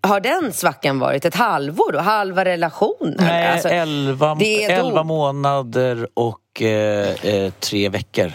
[0.00, 1.24] har den svackan varit?
[1.24, 1.98] Ett halvår då?
[1.98, 3.16] Halva relationen?
[3.18, 8.32] Nej, alltså, elva, elva månader och eh, eh, tre veckor.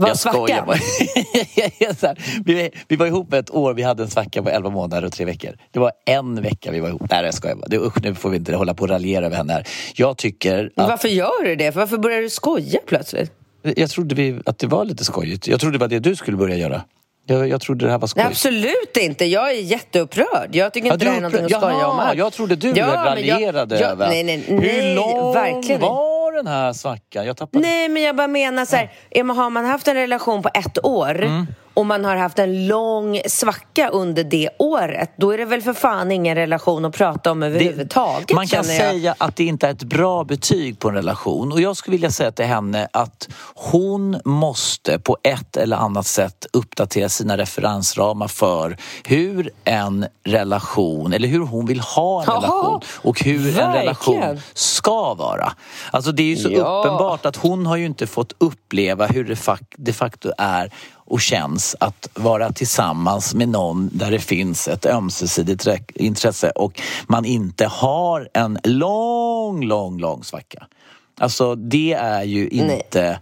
[0.00, 0.68] Vad svackan?
[2.44, 5.24] vi, vi var ihop ett år, vi hade en svacka på 11 månader och tre
[5.24, 5.56] veckor.
[5.70, 7.02] Det var en vecka vi var ihop.
[7.10, 7.66] Nej, jag skojar bara.
[7.66, 9.68] Det, usch, nu får vi inte hålla på och raljera över henne här.
[9.94, 10.88] Jag tycker att...
[10.88, 11.76] Varför gör du det?
[11.76, 13.32] Varför börjar du skoja plötsligt?
[13.62, 15.48] Jag trodde vi, att det var lite skojigt.
[15.48, 16.82] Jag trodde det var det du skulle börja göra.
[17.30, 18.22] Jag, jag trodde det här var skoj.
[18.22, 19.24] Absolut inte.
[19.24, 20.48] Jag är jätteupprörd.
[20.52, 21.98] Jag tycker inte ja, det är någonting att skoja om.
[21.98, 24.08] Jaha, jag trodde du ja, raljerade jag, jag, över.
[24.08, 25.80] Nej, nej, nej, Hur lång verkligen.
[25.80, 27.26] var den här svackan?
[27.26, 27.62] Jag tappade...
[27.66, 28.90] Nej, men jag bara menar så här.
[29.34, 31.46] Har man haft en relation på ett år mm.
[31.80, 35.72] Och man har haft en lång svacka under det året då är det väl för
[35.72, 39.70] fan ingen relation att prata om överhuvudtaget det, Man kan säga att det inte är
[39.70, 44.20] ett bra betyg på en relation och jag skulle vilja säga till henne att hon
[44.24, 51.40] måste på ett eller annat sätt uppdatera sina referensramar för hur en relation eller hur
[51.40, 54.20] hon vill ha en Jaha, relation och hur en verkligen.
[54.22, 55.52] relation ska vara.
[55.90, 56.80] Alltså det är ju så Ja.
[56.84, 59.36] uppenbart att hon har ju inte fått uppleva hur det
[59.76, 60.70] de facto är
[61.10, 66.80] och känns att vara tillsammans med någon där det finns ett ömsesidigt re- intresse och
[67.06, 70.66] man inte har en lång, lång, lång svacka.
[71.20, 73.00] Alltså det är ju inte...
[73.00, 73.20] Det,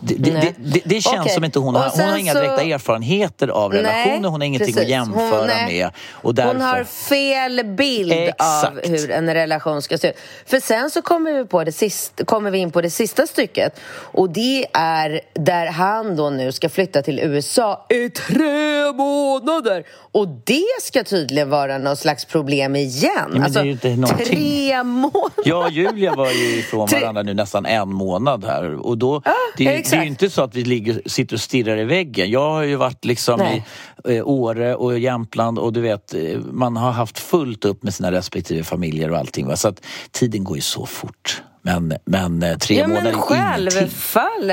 [0.00, 1.32] det, det, det, det känns Okej.
[1.34, 4.74] som inte hon har, hon har inga så- direkta erfarenheter av relationer, hon har ingenting
[4.74, 4.82] precis.
[4.82, 5.90] att jämföra Hon- med.
[6.12, 6.52] Och därför...
[6.52, 8.66] Hon har fel bild Exakt.
[8.86, 10.16] av hur en relation ska se ut.
[10.46, 13.80] För sen så kommer vi, på det sist, kommer vi in på det sista stycket
[13.92, 20.28] och det är där han då nu ska flytta till USA i tre månader och
[20.44, 23.12] det ska tydligen vara någon slags problem igen.
[23.30, 24.26] men det är ju inte någonting.
[24.26, 25.30] tre månader!
[25.44, 29.22] Jag och Julia var ju ifrån varandra nu nästan en månad här och då,
[29.56, 32.30] det, är- det är ju inte så att vi ligger, sitter och stirrar i väggen.
[32.30, 33.64] Jag har ju varit liksom Nej.
[34.08, 36.20] i eh, Åre och Jämtland och du vet, eh,
[36.52, 39.46] man har haft fullt upp med sina respektive familjer och allting.
[39.46, 39.56] Va?
[39.56, 41.42] Så att tiden går ju så fort.
[41.62, 43.80] Men, men eh, tre Ja månader men är ingenting.
[43.80, 44.52] självfall!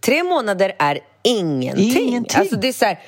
[0.00, 2.08] Tre månader är ingenting.
[2.08, 2.40] Ingenting.
[2.40, 2.98] Alltså det är så här,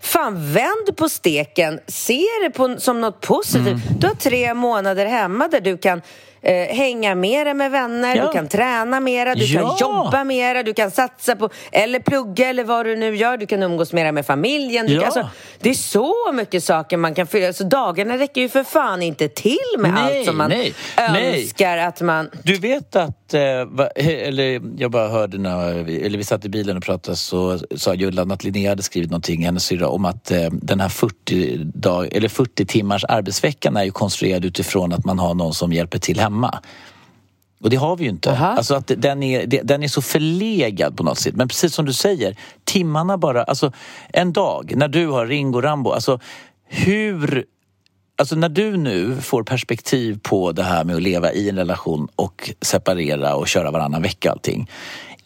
[0.00, 3.66] fan vänd på steken, se det på, som något positivt.
[3.66, 3.98] Mm.
[3.98, 6.02] Du har tre månader hemma där du kan
[6.42, 8.26] eh, hänga mera med vänner, Ja.
[8.26, 9.60] du kan träna mera, du Ja.
[9.68, 13.46] kan jobba mera, du kan satsa på, eller plugga eller vad du nu gör, du
[13.46, 14.86] kan umgås mera med familjen.
[14.88, 14.98] Ja.
[15.00, 15.28] kan, alltså,
[15.60, 19.28] det är så mycket saker man kan fylla, så dagarna räcker ju för fan inte
[19.28, 21.40] till med Nej, allt som man nej, nej.
[21.42, 22.30] önskar att man...
[22.42, 26.48] Du vet att, eh, va, eller jag bara hörde när vi, eller vi satt i
[26.48, 30.30] bilen och pratade så sa Julla att Linnea hade skrivit någonting, hennes syrra, om att
[30.30, 35.18] eh, den här 40, dag, eller 40 timmars arbetsveckan är ju konstruerad utifrån att man
[35.18, 36.60] har någon som hjälper till hemma.
[37.60, 38.30] Och det har vi ju inte.
[38.30, 38.46] Aha.
[38.46, 41.36] Alltså att den är, den är så förlegad på något sätt.
[41.36, 43.72] Men precis som du säger, timmarna bara, alltså
[44.08, 46.20] en dag när du har Ringo Rambo, alltså
[46.64, 47.44] hur
[48.20, 52.08] Alltså när du nu får perspektiv på det här med att leva i en relation
[52.16, 54.70] och separera och köra varannan vecka allting.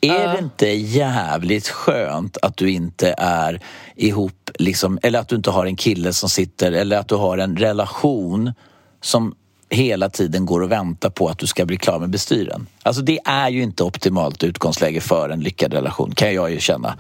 [0.01, 3.61] Är det inte jävligt skönt att du inte är
[3.97, 7.39] ihop, liksom, eller att du inte har en kille som sitter, eller att du har
[7.39, 8.53] en relation
[9.01, 9.35] som
[9.71, 12.67] hela tiden går och väntar på att du ska bli klar med bestyren.
[12.83, 16.97] Alltså det är ju inte optimalt utgångsläge för en lyckad relation, kan jag ju känna.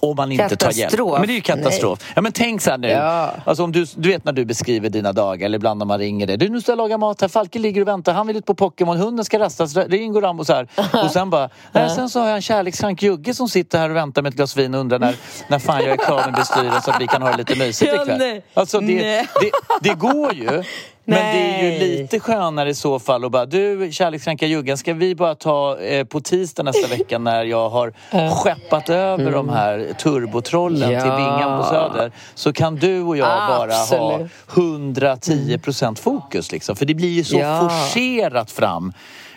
[0.00, 0.90] Om man inte tar hjälp.
[0.90, 1.18] Katastrof.
[1.18, 2.12] Men det är ju katastrof.
[2.14, 2.88] Ja men tänk så här nu.
[2.88, 3.30] Ja.
[3.44, 6.26] Alltså om du, du vet när du beskriver dina dagar eller ibland när man ringer
[6.26, 6.36] dig.
[6.36, 8.54] Du nu ska jag laga mat här, Falke ligger och väntar, han vill ut på
[8.54, 10.68] Pokémon, hunden ska rastas, ring och Rambo så här.
[11.04, 13.96] Och sen bara, nej, sen så har jag en kärlekskrank jugge som sitter här och
[13.96, 15.16] väntar med ett glas vin och undrar när,
[15.48, 17.92] när fan jag är klar med bestyren så att vi kan ha det lite mysigt
[17.94, 18.40] ikväll.
[18.54, 20.62] Alltså det, det, det går ju.
[21.08, 21.78] Men det är ju Nej.
[21.98, 26.04] lite skönare i så fall att bara, du kärlekskranka juggen, ska vi bara ta eh,
[26.04, 27.92] på tisdag nästa vecka när jag har
[28.30, 31.00] skeppat över de här turbotrollen Ja.
[31.00, 32.12] till Bingham på Söder.
[32.34, 34.30] Så kan du och jag bara ha Absolut.
[34.54, 36.76] 110 procent fokus liksom.
[36.76, 37.68] För det blir ju så Ja.
[37.68, 38.92] forcerat fram.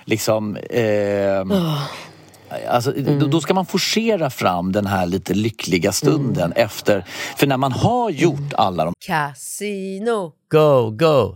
[0.06, 1.46] Liksom, eh,
[2.70, 7.06] Alltså, då, då ska man forcera fram den här lite lyckliga stunden efter.
[7.38, 8.94] För när man har gjort alla de...
[9.08, 11.36] Casino, Go, go,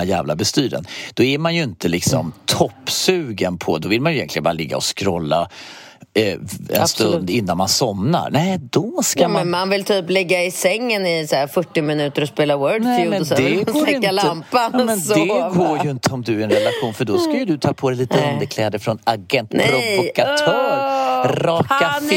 [0.00, 0.84] Här jävla bestyren.
[1.14, 4.76] Då är man ju inte liksom toppsugen på, då vill man ju egentligen bara ligga
[4.76, 5.48] och scrolla
[6.14, 6.40] eh, en
[6.80, 7.12] Absolut.
[7.12, 8.30] stund innan man somnar.
[8.30, 9.40] Nej, då ska Ja, man...
[9.42, 13.20] men man vill typ ligga i sängen i så här 40 minuter och spela Wordfeud
[13.20, 14.98] och sen släcka lampan ja, men.
[14.98, 15.26] Det
[15.58, 17.72] går ju inte om du är i en relation för då ska ju du ta
[17.72, 18.32] på dig lite Nej.
[18.32, 19.96] underkläder från agent Nej.
[19.96, 20.78] provokatör.
[21.24, 22.10] Åh, raka panik,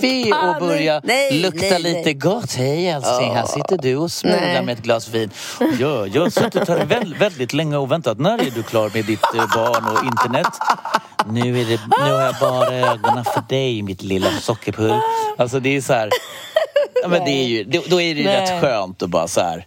[0.00, 2.14] fiffi och börja Nej, lukta nej, lite nej.
[2.14, 2.54] gott.
[2.54, 5.30] Hej älskling, här sitter du och smular med ett glas vin.
[5.80, 8.18] Ja, jag har suttit här väldigt, väldigt länge och väntat.
[8.18, 10.52] När är du klar med ditt eh, barn och internet?
[11.26, 15.00] Nu, är det, nu har jag bara ögonen för dig, mitt lilla sockerpull.
[15.38, 16.10] Alltså det är så här...
[17.02, 19.66] Ja, men det är ju, då, är det ju rätt skönt att bara så här...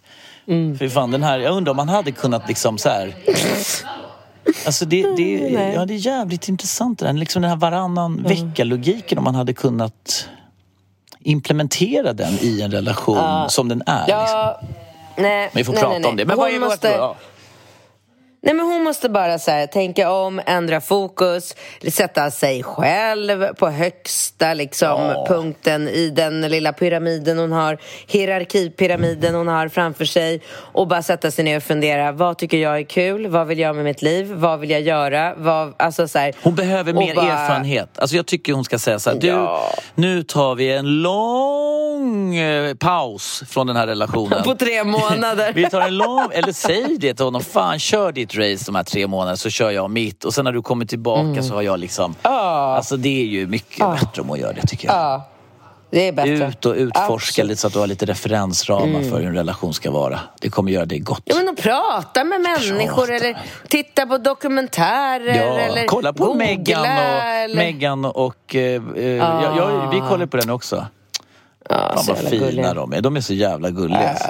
[0.78, 3.16] För fan, den här, jag undrar om man hade kunnat liksom så här...
[4.66, 7.14] Alltså det, det, ja, det är jävligt intressant det där.
[7.14, 10.28] Liksom den här varannan vecka-logiken om man hade kunnat
[11.20, 14.00] implementera den i en relation som den är.
[14.00, 14.20] Liksom.
[14.20, 14.62] Ja,
[15.18, 16.10] nej, Men vi får nej, prata nej, nej.
[16.10, 16.26] om det.
[16.26, 16.98] Men vad Hon är måste, vårt...
[16.98, 17.16] Ja.
[18.46, 21.56] Nej men hon måste bara så här, tänka om, ändra fokus,
[21.92, 25.26] sätta sig själv på högsta liksom, Ja.
[25.28, 27.78] punkten i den lilla pyramiden hon har,
[28.08, 32.78] hierarkipyramiden hon har framför sig och bara sätta sig ner och fundera, vad tycker jag
[32.80, 36.20] är kul, vad vill jag med mitt liv, vad vill jag göra, vad, alltså så
[36.20, 37.90] här, Hon behöver mer bara- erfarenhet.
[38.00, 39.70] Alltså jag tycker hon ska säga så här, du, Ja.
[39.96, 44.44] nu tar vi en lång eh, paus från den här relationen.
[44.44, 45.52] På tre månader.
[45.56, 48.84] Vi tar en lång, eller säg det till honom, fan kör ditt race de här
[48.84, 51.44] tre månaderna så kör jag mitt och sen när du kommer tillbaka Mm.
[51.44, 52.16] så har jag liksom...
[52.22, 54.96] Alltså det är ju mycket bättre om att göra det tycker jag.
[54.98, 55.30] Ja,
[55.92, 56.48] det är bättre.
[56.48, 57.38] Ut och utforska Absolut.
[57.38, 57.48] Mm.
[57.48, 60.20] lite så att du har lite referensramar för hur en relation ska vara.
[60.42, 61.22] Det kommer göra dig gott.
[61.26, 63.14] Ja, men att prata med människor Prata.
[63.14, 67.56] eller titta på dokumentärer Ja, eller kolla på googla Meghan och, eller...
[67.56, 68.62] Meghan och eh,
[68.96, 70.86] eh, ja, ja, vi kollar på den också.
[71.70, 72.74] Ja, Fan vad fina gulliga.
[72.74, 73.02] de är.
[73.02, 74.10] De är så jävla gulliga.
[74.10, 74.28] alltså.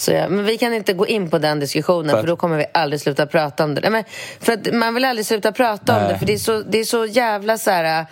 [0.00, 2.56] Så ja, men vi kan inte gå in på den diskussionen För för, då kommer
[2.56, 3.80] vi aldrig sluta prata om det.
[3.80, 4.04] Nej, men
[4.40, 6.12] för att man vill aldrig sluta prata om Nej.
[6.12, 8.06] det för det är så, det är så jävla så här...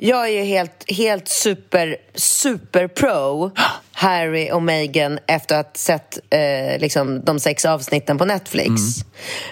[0.00, 3.50] Jag är ju helt, helt super, super pro
[3.92, 8.70] Harry och Meghan efter att ha sett eh, liksom, de sex avsnitten på Netflix.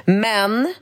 [0.07, 0.21] Mm.
[0.21, 0.75] Men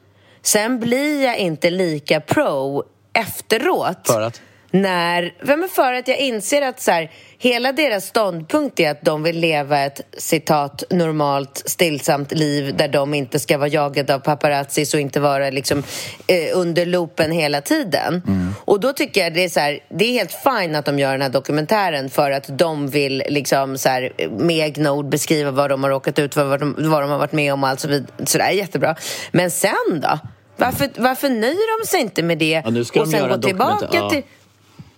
[0.42, 4.06] sen blir jag inte lika pro efteråt.
[4.06, 4.40] För att?
[4.74, 9.02] När, vem är för att jag inser att så här, hela deras ståndpunkt är att
[9.02, 14.18] de vill leva ett citat normalt stillsamt liv där de inte ska vara jagade av
[14.18, 15.82] paparazzis och inte vara liksom,
[16.26, 18.22] eh, under loopen hela tiden.
[18.64, 21.12] Och då tycker jag det är så här, det är helt fine att de gör
[21.12, 25.70] den här dokumentären för att de vill liksom så här, med egna ord beskriva vad
[25.70, 27.80] de har råkat ut för, vad de, vad de har varit med om och allt
[27.80, 28.26] så vidare.
[28.26, 28.96] Så det är jättebra.
[29.32, 30.18] Men sen då?
[30.56, 33.88] Varför, varför nöjer de sig inte med det Ja, och de sen göra gå tillbaka
[33.92, 34.10] ja.
[34.10, 34.22] till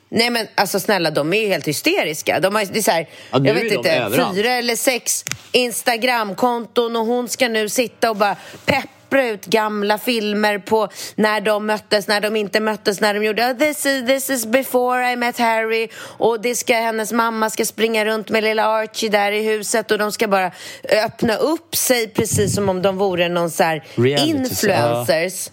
[0.09, 2.41] Nej men alltså snälla, de är ju helt hysteriska.
[2.41, 4.37] De har, det är så här, Ja, jag vet inte, överallt.
[4.37, 10.59] fyra eller sex Instagramkonton och hon ska nu sitta och bara peppra ut gamla filmer
[10.59, 14.31] på när de möttes, när de inte möttes, när de gjorde oh, this, is, this
[14.31, 18.67] is before I met Harry och det ska, hennes mamma ska springa runt med lilla
[18.67, 20.51] Archie där i huset och de ska bara
[21.05, 25.51] öppna upp sig precis som om de vore någon så här Reality, influencers.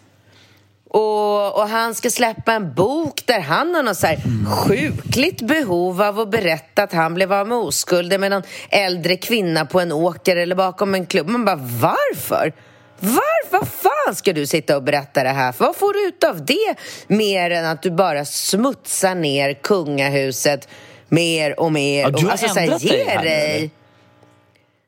[0.93, 6.01] Och, och han ska släppa en bok där han har något så här sjukligt behov
[6.01, 9.91] av att berätta att han blev av med oskulden med någon äldre kvinna på en
[9.91, 11.27] åker eller bakom en klubb.
[11.27, 12.53] Man bara, varför?
[12.99, 13.23] Varför?
[13.51, 15.65] Vad fan ska du sitta och berätta det här för?
[15.65, 16.75] Vad får du ut av det?
[17.07, 20.67] Mer än att du bara smutsar ner kungahuset
[21.09, 22.01] mer och mer.
[22.01, 23.71] Ja, du har och, alltså, så här, ändrat dig här dig.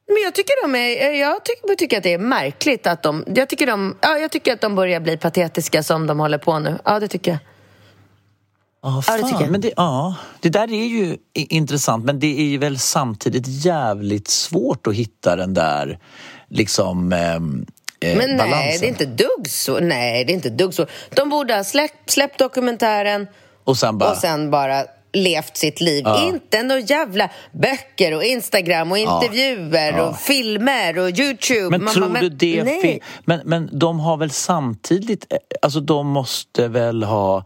[0.07, 3.23] Men jag tycker, de är, jag tycker, tycker att det är märkligt att de...
[3.35, 6.59] Jag tycker, de, ja, jag tycker att de börjar bli patetiska som de håller på
[6.59, 6.77] nu.
[6.85, 7.39] Ja, det tycker jag.
[8.83, 9.29] Ja, Ja, det fan.
[9.31, 9.51] tycker jag.
[9.51, 14.27] Men det, ja, det där är ju intressant men det är ju väl samtidigt jävligt
[14.27, 15.99] svårt att hitta den där
[16.49, 17.65] liksom ehm,
[17.99, 18.81] eh, Men nej, balansen.
[18.81, 19.79] det är inte dugg så.
[19.79, 20.85] Nej, det är inte dugg så.
[21.15, 23.27] De borde ha släppt, släppt dokumentären
[23.63, 24.11] Och sen bara...
[24.11, 24.85] och sen bara
[25.15, 26.03] levt sitt liv.
[26.05, 26.23] Ja.
[26.27, 30.03] Inte några jävla böcker och Instagram och intervjuer Ja.
[30.09, 31.69] och filmer och Youtube.
[31.69, 32.63] Men Man tror bara, du det...
[32.63, 33.01] nej.
[33.25, 35.25] Men, men de har väl samtidigt...
[35.29, 37.43] eh, Alltså de måste väl ha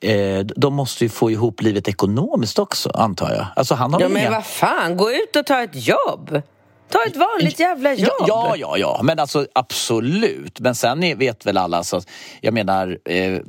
[0.00, 3.46] eh, de måste ju få ihop livet ekonomiskt också, antar jag.
[3.56, 4.30] Alltså, han har Ja, men inga...
[4.30, 6.42] vad fan, gå ut och ta ett jobb!
[6.90, 8.08] Ta ett vanligt jävla jobb!
[8.26, 10.60] Ja, ja, ja, men alltså absolut.
[10.60, 12.00] Men sen vet väl alla, så,
[12.40, 13.40] jag menar, eh,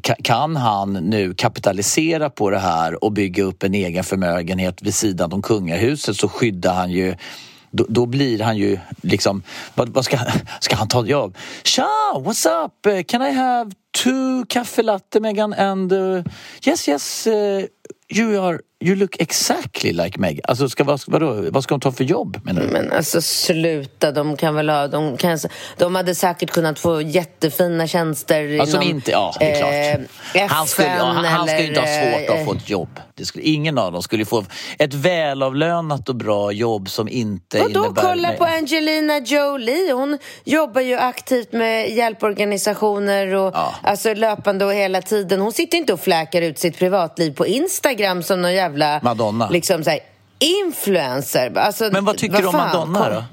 [0.00, 4.94] ka- kan han nu kapitalisera på det här och bygga upp en egen förmögenhet vid
[4.94, 7.14] sidan om kungahuset så skyddar han ju
[7.70, 9.42] då, då blir han ju liksom,
[9.74, 10.18] vad, vad ska,
[10.60, 11.36] ska han ta ett jobb?
[11.64, 12.86] Tja, what's up?
[12.86, 13.70] Eh, Can I have
[14.02, 16.22] two kaffe latte Megan and uh,
[16.66, 17.32] yes yes uh,
[18.16, 20.40] you are you look exactly like Megan.
[20.44, 22.68] Alltså ska, vad, vadå, vad ska hon ta för jobb menar du?
[22.68, 24.88] Men alltså sluta, de kan väl ha...
[24.88, 25.38] De, kan,
[25.78, 30.08] de hade säkert kunnat få jättefina tjänster som inom inte, ja, det är klart.
[30.34, 33.00] eh, han, skulle, ja, han, han skulle inte ha svårt att eh, få ett jobb.
[33.16, 34.44] Det skulle, ingen av dem skulle få
[34.78, 38.02] ett välavlönat och bra jobb som inte Vadå, innebär...
[38.02, 38.38] kolla nej.
[38.38, 39.92] på Angelina Jolie.
[39.92, 43.74] Hon jobbar ju aktivt med hjälporganisationer och Ja.
[43.82, 45.40] alltså löpande och hela tiden.
[45.40, 48.73] Hon sitter inte och fläkar ut sitt privatliv på Instagram som någon jävla...
[49.02, 49.48] Madonna.
[49.50, 50.00] Liksom så här,
[50.38, 51.58] influencer.
[51.58, 53.24] Alltså, Men vad tycker du om Madonna kom- då?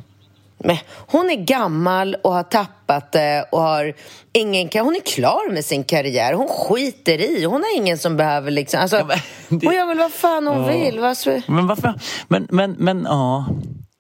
[0.64, 0.78] Men
[1.08, 3.94] hon är gammal och har tappat det och har
[4.34, 4.70] ingen...
[4.74, 6.34] Hon är klar med sin karriär.
[6.34, 7.44] Hon skiter i.
[7.44, 8.80] Hon har ingen som behöver liksom...
[8.80, 9.18] Alltså, Ja, men
[9.60, 11.00] det- Hon gör väl vad fan hon vill.
[11.00, 11.42] Vad så...
[11.48, 11.94] Men varför?
[12.28, 13.46] Men, men, men ja.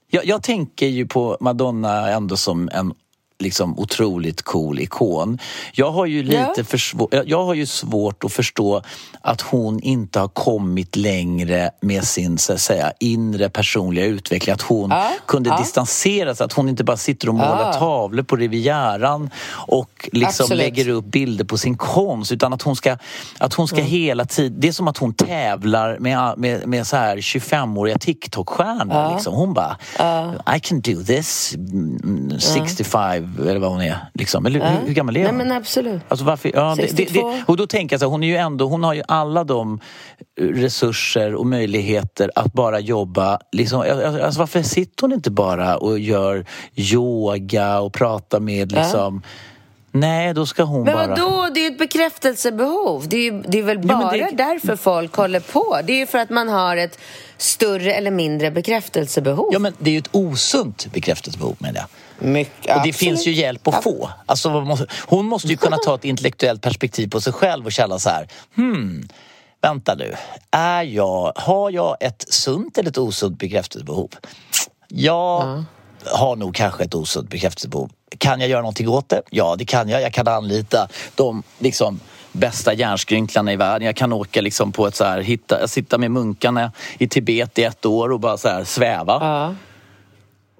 [0.09, 2.93] Jag, jag tänker ju på Madonna ändå som en
[3.41, 5.39] liksom otroligt cool ikon.
[5.73, 6.63] Jag har ju, lite ja.
[6.63, 6.79] för,
[7.25, 8.81] jag har ju svårt att förstå
[9.21, 14.53] att hon inte har kommit längre med sin så att säga, inre personliga utveckling.
[14.53, 15.11] Att hon ja.
[15.25, 15.57] kunde ja.
[15.57, 20.89] distansera sig, att hon inte bara sitter och målar tavlor på Rivieran och liksom lägger
[20.89, 22.97] upp bilder på sin konst utan att hon ska,
[23.37, 23.89] att hon ska mm.
[23.89, 24.59] hela tiden...
[24.59, 29.13] Det är som att hon tävlar med, med, med så här 25-åriga TikTok-stjärnor.
[29.13, 29.33] Liksom.
[29.33, 29.77] Hon bara,
[30.55, 33.97] I can do this mm, mm, 65 37 eller vad hon är.
[34.13, 34.45] Liksom.
[34.45, 34.67] Eller, ja.
[34.67, 35.37] hur, hur gammal är hon?
[35.37, 36.01] Nej, men absolut.
[36.07, 38.35] Alltså, varför, ja, det, det, det, och då tänker jag så här, hon, är ju
[38.35, 39.79] ändå, hon har ju alla de
[40.39, 43.39] eh, resurser och möjligheter att bara jobba.
[43.51, 43.81] Liksom,
[44.23, 49.29] alltså, varför sitter hon inte bara och gör yoga och pratar med liksom, ja.
[49.93, 51.07] Nej, då ska hon men bara...
[51.07, 51.49] Men vadå?
[51.53, 53.05] Det är ju ett bekräftelsebehov.
[53.07, 54.37] Det är, ju, det är väl bara ja, det...
[54.37, 55.79] därför folk håller på?
[55.83, 56.99] Det är ju för att man har ett
[57.37, 59.49] större eller mindre bekräftelsebehov.
[59.53, 61.87] Ja, men det är ju ett osunt bekräftelsebehov, menar jag.
[62.21, 64.09] Mycket, Och det finns ju hjälp att få.
[64.25, 68.09] Alltså, hon måste ju kunna ta ett intellektuellt perspektiv på sig själv och känna så
[68.09, 69.07] här, hmm,
[69.61, 70.15] vänta nu,
[70.51, 74.09] är jag, har jag ett sunt eller ett osunt bekräftelsebehov?
[74.87, 75.63] Jag
[76.05, 77.89] har nog kanske ett osunt bekräftelsebehov.
[78.17, 79.21] Kan jag göra någonting åt det?
[79.29, 80.01] Ja, det kan jag.
[80.01, 81.99] Jag kan anlita de liksom,
[82.31, 83.85] bästa hjärnskrynklarna i världen.
[83.85, 87.63] Jag kan åka liksom, på ett så här, hitta, sitta med munkarna i Tibet i
[87.63, 89.17] ett år och bara så här, sväva.
[89.21, 89.55] Ja.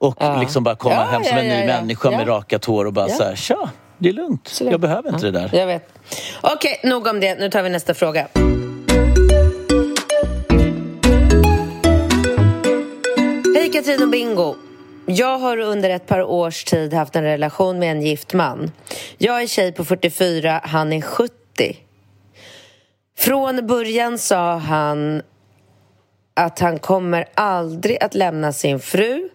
[0.02, 1.66] Och liksom bara komma Ja, hem som ja, en ny ja, ja.
[1.82, 2.32] människa med Ja.
[2.32, 3.16] rakat hår och bara Ja.
[3.16, 4.42] så här, tja, det är lugnt.
[4.46, 4.72] Absolut.
[4.72, 5.50] Jag behöver inte det där.
[5.54, 5.88] Jag vet.
[6.42, 7.36] Okej, nog om det.
[7.40, 8.28] Nu tar vi nästa fråga.
[13.56, 14.56] Hej Katrin och Bingo.
[15.06, 18.72] Jag har under ett par års tid haft en relation med en gift man.
[19.18, 21.34] Jag är tjej på 44, han är 70.
[23.18, 25.22] Från början sa han
[26.34, 29.30] att han kommer aldrig att lämna sin fru,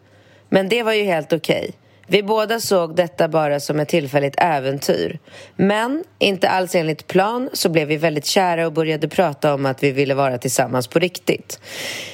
[0.49, 1.72] men det var ju helt okej.
[2.09, 5.18] Vi båda såg detta bara som ett tillfälligt äventyr.
[5.57, 9.82] Men, inte alls enligt plan, så blev vi väldigt kära och började prata om att
[9.82, 11.61] vi ville vara tillsammans på riktigt.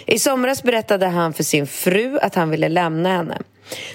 [0.06, 3.38] I somras berättade han för sin fru att han ville lämna henne.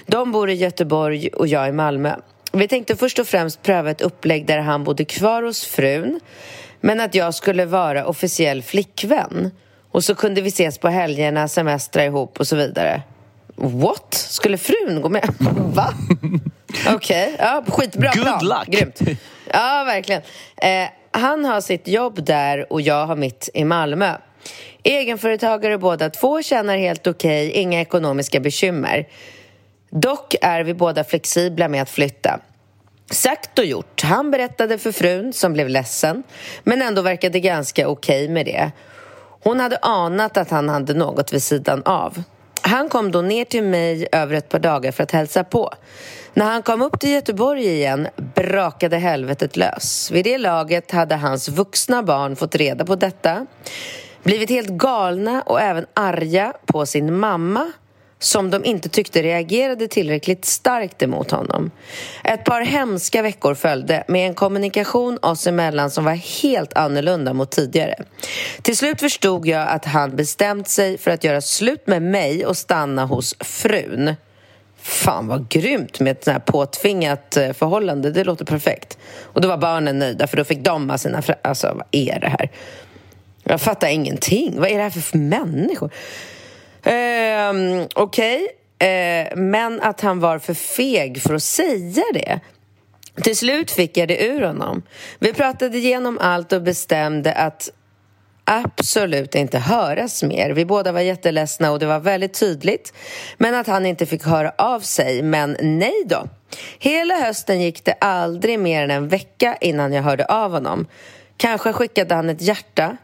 [0.06, 2.14] De bor i Göteborg och jag i Malmö.
[2.52, 6.20] Vi tänkte först och främst pröva ett upplägg där han bodde kvar hos frun
[6.80, 9.50] men att jag skulle vara officiell flickvän.
[9.90, 13.02] Och så kunde vi ses på helgerna, semestra ihop och så vidare.
[13.60, 14.14] What?
[14.14, 15.28] Skulle frun gå med?
[15.74, 15.94] Va?
[16.94, 18.44] Okej, ja, skitbra Good plan.
[18.44, 18.66] luck.
[18.66, 19.00] Grymt.
[19.52, 20.22] Ja, verkligen.
[20.56, 24.14] Eh, han har sitt jobb där och jag har mitt i Malmö.
[24.82, 29.08] Egenföretagare båda två, tjänar helt okej, inga ekonomiska bekymmer.
[29.90, 32.40] Dock är vi båda flexibla med att flytta.
[33.10, 34.02] Sagt och gjort.
[34.02, 36.22] Han berättade för frun, som blev ledsen,
[36.62, 38.70] men ändå verkade ganska okej med det.
[39.42, 42.22] Hon hade anat att han hade något vid sidan av.
[42.68, 45.72] Han kom då ner till mig över ett par dagar för att hälsa på.
[46.34, 50.10] När han kom upp till Göteborg igen brakade helvetet lös.
[50.10, 53.46] Vid det laget hade hans vuxna barn fått reda på detta
[54.22, 57.72] blivit helt galna och även arga på sin mamma
[58.18, 61.70] som de inte tyckte reagerade tillräckligt starkt emot honom.
[62.24, 67.50] Ett par hemska veckor följde med en kommunikation oss emellan som var helt annorlunda mot
[67.50, 67.94] tidigare.
[68.62, 72.56] Till slut förstod jag att han bestämt sig för att göra slut med mig och
[72.56, 74.14] stanna hos frun.
[74.80, 78.10] Fan vad grymt med ett sånt här påtvingat eh, förhållande.
[78.10, 78.98] Det låter perfekt.
[79.22, 81.22] Och då var barnen nöjda för då fick de ha sina...
[81.42, 82.50] Alltså vad är det här?
[83.44, 84.60] Jag fattar ingenting.
[84.60, 85.90] Vad är det här för människor?
[86.82, 88.88] Eh, Okej, okay.
[88.88, 92.40] eh, men att han var för feg för att säga det.
[93.22, 94.82] Till slut fick jag det ur honom.
[95.18, 97.70] Vi pratade igenom allt och bestämde att
[98.44, 100.50] absolut inte höras mer.
[100.50, 102.92] Vi båda var jätteledsna och det var väldigt tydligt.
[103.36, 105.22] Men att han inte fick höra av sig.
[105.22, 106.28] Men nej då.
[106.78, 110.86] Hela hösten gick det aldrig mer än en vecka innan jag hörde av honom.
[111.36, 112.96] Kanske skickade han ett hjärta,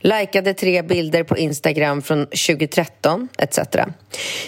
[0.00, 3.58] likade tre bilder på Instagram från 2013 etc.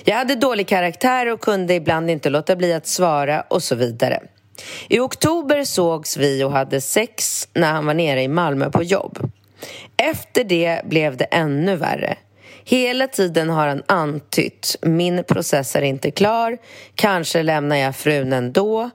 [0.05, 4.22] Jag hade dålig karaktär och kunde ibland inte låta bli att svara och så vidare.
[4.88, 9.30] I oktober sågs vi och hade sex när han var nere i Malmö på jobb.
[9.96, 12.16] Efter det blev det ännu värre.
[12.64, 16.59] Hela tiden har han antytt min process är inte klar,
[16.94, 18.90] kanske lämnar jag frun ändå.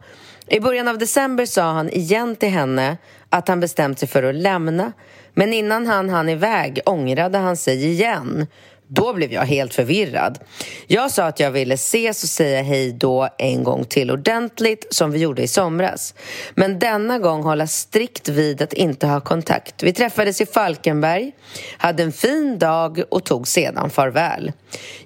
[0.48, 2.98] I början av december sa han igen till henne
[3.30, 4.94] att han bestämt sig för att lämna
[5.38, 8.48] men innan han hann iväg ångrade han sig igen
[8.88, 10.40] då blev jag helt förvirrad.
[10.88, 15.12] Jag sa att jag ville ses och säga hej då en gång till ordentligt som
[15.12, 16.14] vi gjorde i somras.
[16.56, 19.84] Men denna gång hålla strikt vid att inte ha kontakt.
[19.84, 21.32] Vi träffades i Falkenberg,
[21.78, 24.52] hade en fin dag och tog sedan farväl.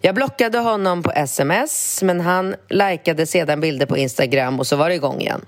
[0.02, 4.90] Jag blockade honom på sms men han likade sedan bilder på Instagram och så var
[4.90, 5.46] det igång igen.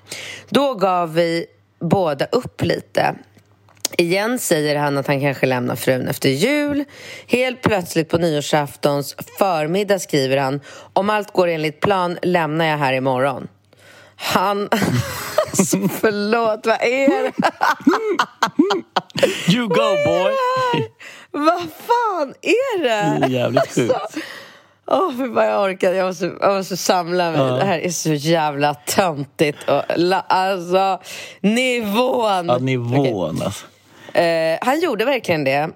[0.49, 1.45] Då gav vi
[1.79, 3.15] båda upp lite
[3.97, 6.83] Igen säger han att han kanske lämnar frun efter jul.
[7.27, 10.59] Helt plötsligt på nyårsaftons förmiddag skriver han
[10.93, 13.47] Om allt går enligt plan lämnar jag här imorgon.
[14.15, 14.69] Han...
[15.49, 17.31] alltså, förlåt, vad är det?
[19.53, 20.33] you go boy!
[21.31, 23.19] Vad fan är det?
[23.19, 23.93] Det är jävligt sjukt.
[23.93, 24.19] Alltså,
[24.87, 25.93] Åh, oh, vad jag orkar.
[25.93, 27.39] Jag måste, jag måste samla mig.
[27.39, 27.45] Ja.
[27.45, 29.57] Det här är så jävla töntigt.
[29.69, 29.83] Och,
[30.27, 31.01] alltså,
[31.41, 32.45] nivån.
[32.47, 33.45] Ja, nivån okay.
[33.45, 33.65] alltså.
[34.13, 35.69] Eh, han gjorde verkligen det.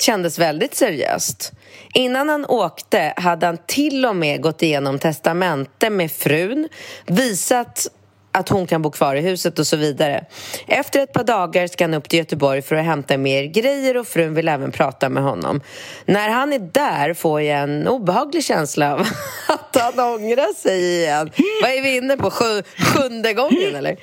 [0.00, 1.52] Kändes väldigt seriöst.
[1.94, 6.68] Innan han åkte hade han till och med gått igenom testamente med frun
[7.06, 7.88] visat
[8.32, 10.24] att hon kan bo kvar i huset och så vidare.
[10.66, 14.06] Efter ett par dagar ska han upp till Göteborg för att hämta mer grejer och
[14.06, 15.60] frun vill även prata med honom.
[16.04, 19.00] När han är där får jag en obehaglig känsla av
[19.48, 21.30] att han ångrar sig igen.
[21.62, 22.30] Vad är vi inne på?
[22.30, 23.96] Sju, sjunde gången, eller?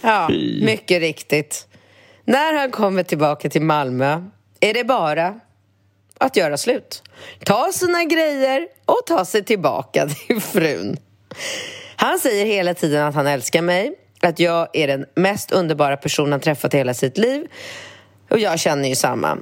[0.00, 0.28] Ja,
[0.62, 1.66] mycket riktigt.
[2.28, 4.22] När han kommer tillbaka till Malmö
[4.60, 5.40] är det bara
[6.18, 7.02] att göra slut.
[7.44, 10.96] Ta sina grejer och ta sig tillbaka till frun.
[11.96, 16.32] Han säger hela tiden att han älskar mig, att jag är den mest underbara person
[16.32, 17.46] han träffat i hela sitt liv.
[18.30, 19.38] Och jag känner ju samma.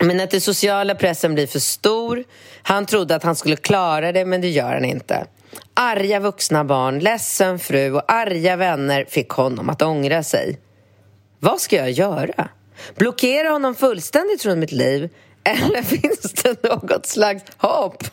[0.00, 2.24] Men att den sociala pressen blir för stor.
[2.62, 5.26] Han trodde att han skulle klara det, men det gör han inte.
[5.74, 10.58] Arga vuxna barn, ledsen fru och arga vänner fick honom att ångra sig.
[11.44, 12.48] Vad ska jag göra?
[12.96, 15.10] Blockera honom fullständigt från mitt liv?
[15.44, 18.04] Eller finns det något slags hopp?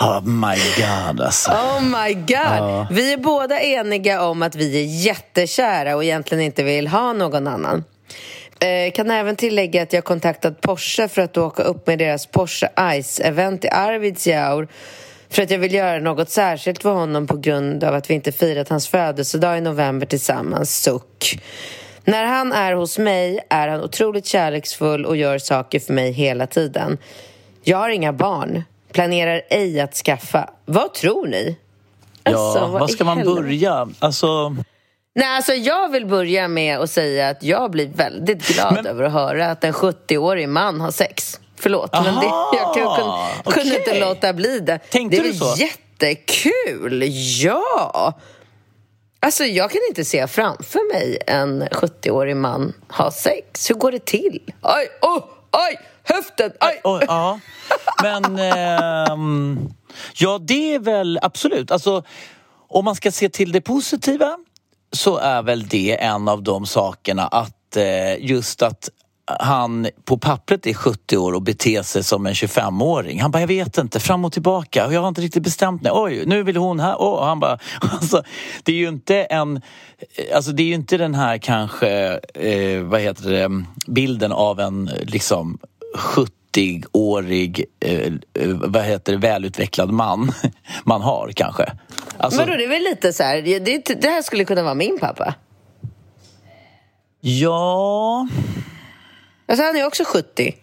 [0.00, 1.50] Oh my god, alltså.
[1.50, 2.30] Oh my god.
[2.30, 2.86] Ja.
[2.90, 7.46] Vi är båda eniga om att vi är jättekära och egentligen inte vill ha någon
[7.46, 7.84] annan.
[8.60, 12.68] Eh, kan även tillägga att jag kontaktat Porsche för att åka upp med deras Porsche
[12.76, 14.68] Ice-event i Arvidsjaur
[15.30, 18.32] för att jag vill göra något särskilt för honom på grund av att vi inte
[18.32, 20.82] firat hans födelsedag i november tillsammans.
[20.82, 21.40] Suck.
[22.10, 26.46] När han är hos mig är han otroligt kärleksfull och gör saker för mig hela
[26.46, 26.98] tiden.
[27.62, 30.50] Jag har inga barn, planerar ej att skaffa.
[30.64, 31.56] Vad tror ni?
[32.22, 33.88] Alltså, ja, vad ska man börja?
[33.98, 34.56] Alltså...
[35.14, 38.86] Nej, alltså jag vill börja med att säga att jag blir väldigt glad men...
[38.86, 41.40] över att höra att en 70-årig man har sex.
[41.56, 43.12] Förlåt, Aha, men det, jag kunde,
[43.44, 43.62] okay.
[43.62, 44.78] kunde inte låta bli det.
[44.78, 45.54] Tänkte det är du så?
[45.58, 47.04] jättekul!
[47.42, 48.14] Ja!
[49.22, 53.70] Alltså jag kan inte se framför mig en 70-årig man ha sex.
[53.70, 54.52] Hur går det till?
[54.60, 56.80] Aj, oh, aj, höften, aj!
[56.84, 57.40] Oh, ja.
[58.02, 59.16] Men, eh,
[60.14, 61.70] ja det är väl absolut.
[61.70, 62.02] Alltså,
[62.68, 64.38] om man ska se till det positiva
[64.92, 68.88] så är väl det en av de sakerna att eh, just att
[69.40, 73.20] han på pappret är 70 år och beter sig som en 25-åring.
[73.20, 74.92] Han bara, jag vet inte, fram och tillbaka.
[74.92, 75.92] Jag har inte riktigt bestämt mig.
[75.94, 76.94] Oj, nu vill hon här.
[76.94, 78.22] Oh, han bara, alltså,
[78.62, 79.60] det är ju inte en...
[80.34, 84.90] Alltså det är ju inte den här kanske, eh, vad heter det, bilden av en
[85.02, 85.58] liksom
[85.98, 88.12] 70-årig, eh,
[88.54, 90.32] vad heter det, välutvecklad man
[90.84, 91.72] man har kanske.
[92.18, 94.98] Alltså, Vadå, det är väl lite så här, det, det här skulle kunna vara min
[94.98, 95.34] pappa?
[97.20, 98.26] Ja...
[99.50, 100.56] Alltså han är också 70.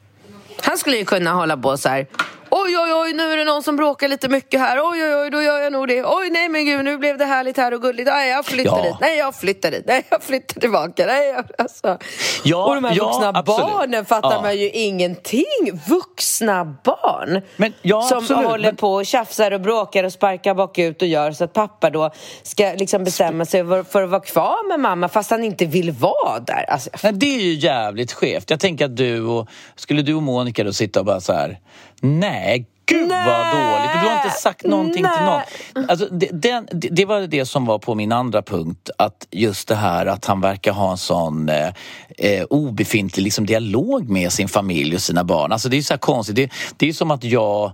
[0.61, 2.07] Han skulle ju kunna hålla på så här.
[2.49, 4.77] Oj, oj, oj, nu är det någon som bråkar lite mycket här.
[4.79, 6.03] Oj, oj, oj, då gör jag nog det.
[6.05, 8.07] Oj, nej men gud, nu blev det härligt här och gulligt.
[8.09, 8.83] Nej, jag flyttar Ja.
[8.83, 8.95] dit.
[9.01, 9.83] Nej, jag flyttar dit.
[9.87, 11.05] Nej, jag flyttar tillbaka.
[11.05, 11.97] Nej, jag, alltså.
[12.43, 13.71] Ja, och de här ja, vuxna absolut.
[13.73, 14.41] barnen fattar Ja.
[14.41, 15.43] man ju ingenting.
[15.87, 21.01] Vuxna barn Men, ja, som absolut, håller på och tjafsar och bråkar och sparkar bakut
[21.01, 22.11] och gör så att pappa då
[22.43, 25.91] ska liksom bestämma sig för för att vara kvar med mamma fast han inte vill
[25.91, 26.65] vara där.
[26.69, 28.49] Alltså, Nej, det är ju jävligt skevt.
[28.49, 29.47] Jag tänker att du och...
[29.75, 31.59] Skulle du och Monica då sitta och bara så här...
[32.01, 33.53] Nej, gud vad Nej.
[33.53, 33.95] dåligt.
[33.95, 35.45] Och du har inte sagt någonting till Nej.
[35.75, 35.89] någon.
[35.89, 38.89] Alltså, det, den, det, det var det som var på min andra punkt.
[38.97, 41.67] Att just det här att han verkar ha en sån eh,
[42.17, 45.51] eh, obefintlig liksom, dialog med sin familj och sina barn.
[45.51, 46.35] Alltså det är så här konstigt.
[46.35, 47.71] Det, det är som att jag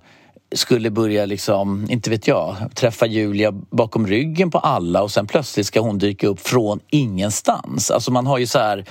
[0.55, 5.67] skulle börja liksom, inte vet jag, träffa Julia bakom ryggen på alla och sen plötsligt
[5.67, 7.91] ska hon dyka upp från ingenstans.
[7.91, 8.86] Alltså man har ju så här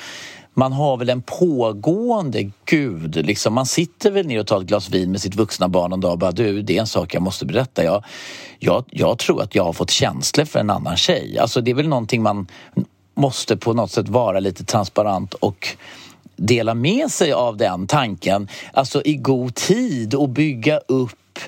[0.54, 3.26] man har väl en pågående gud.
[3.26, 3.54] Liksom.
[3.54, 6.12] Man sitter väl ner och tar ett glas vin med sitt vuxna barn en dag
[6.12, 7.84] och bara du, det är en sak jag måste berätta.
[7.84, 8.04] Jag,
[8.58, 11.38] jag, jag tror att jag har fått känslor för en annan tjej.
[11.38, 12.46] Alltså det är väl någonting man
[13.14, 15.68] måste på något sätt vara lite transparent och
[16.36, 21.38] dela med sig av den tanken, alltså i god tid och bygga upp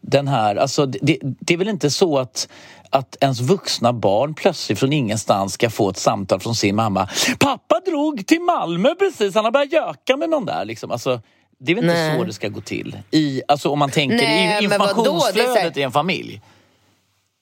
[0.00, 2.48] den här, alltså det, det är väl inte så att
[2.96, 7.08] att ens vuxna barn plötsligt från ingenstans ska få ett samtal från sin mamma.
[7.38, 10.64] Pappa drog till Malmö precis, han har börjat göka med någon där.
[10.64, 10.90] Liksom.
[10.90, 11.20] Alltså,
[11.58, 12.18] det är väl inte Nej.
[12.18, 12.98] så det ska gå till?
[13.10, 16.40] I, alltså om man tänker Nej, i är informationsflödet i en familj.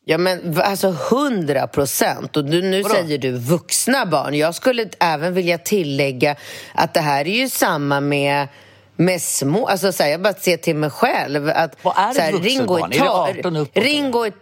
[0.07, 2.36] Ja men alltså hundra procent.
[2.36, 2.94] Och du, nu Vadå?
[2.94, 4.34] säger du vuxna barn.
[4.34, 6.36] Jag skulle även vilja tillägga
[6.74, 8.48] att det här är ju samma med
[8.96, 12.16] med små, alltså så här, jag bara ser till mig själv att Vad är ett
[12.16, 12.92] så här, vuxet Ringo barn?
[12.92, 14.32] Är det 18 uppåt, Ringo, är-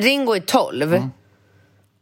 [0.00, 1.10] Ringo är 12 Mm.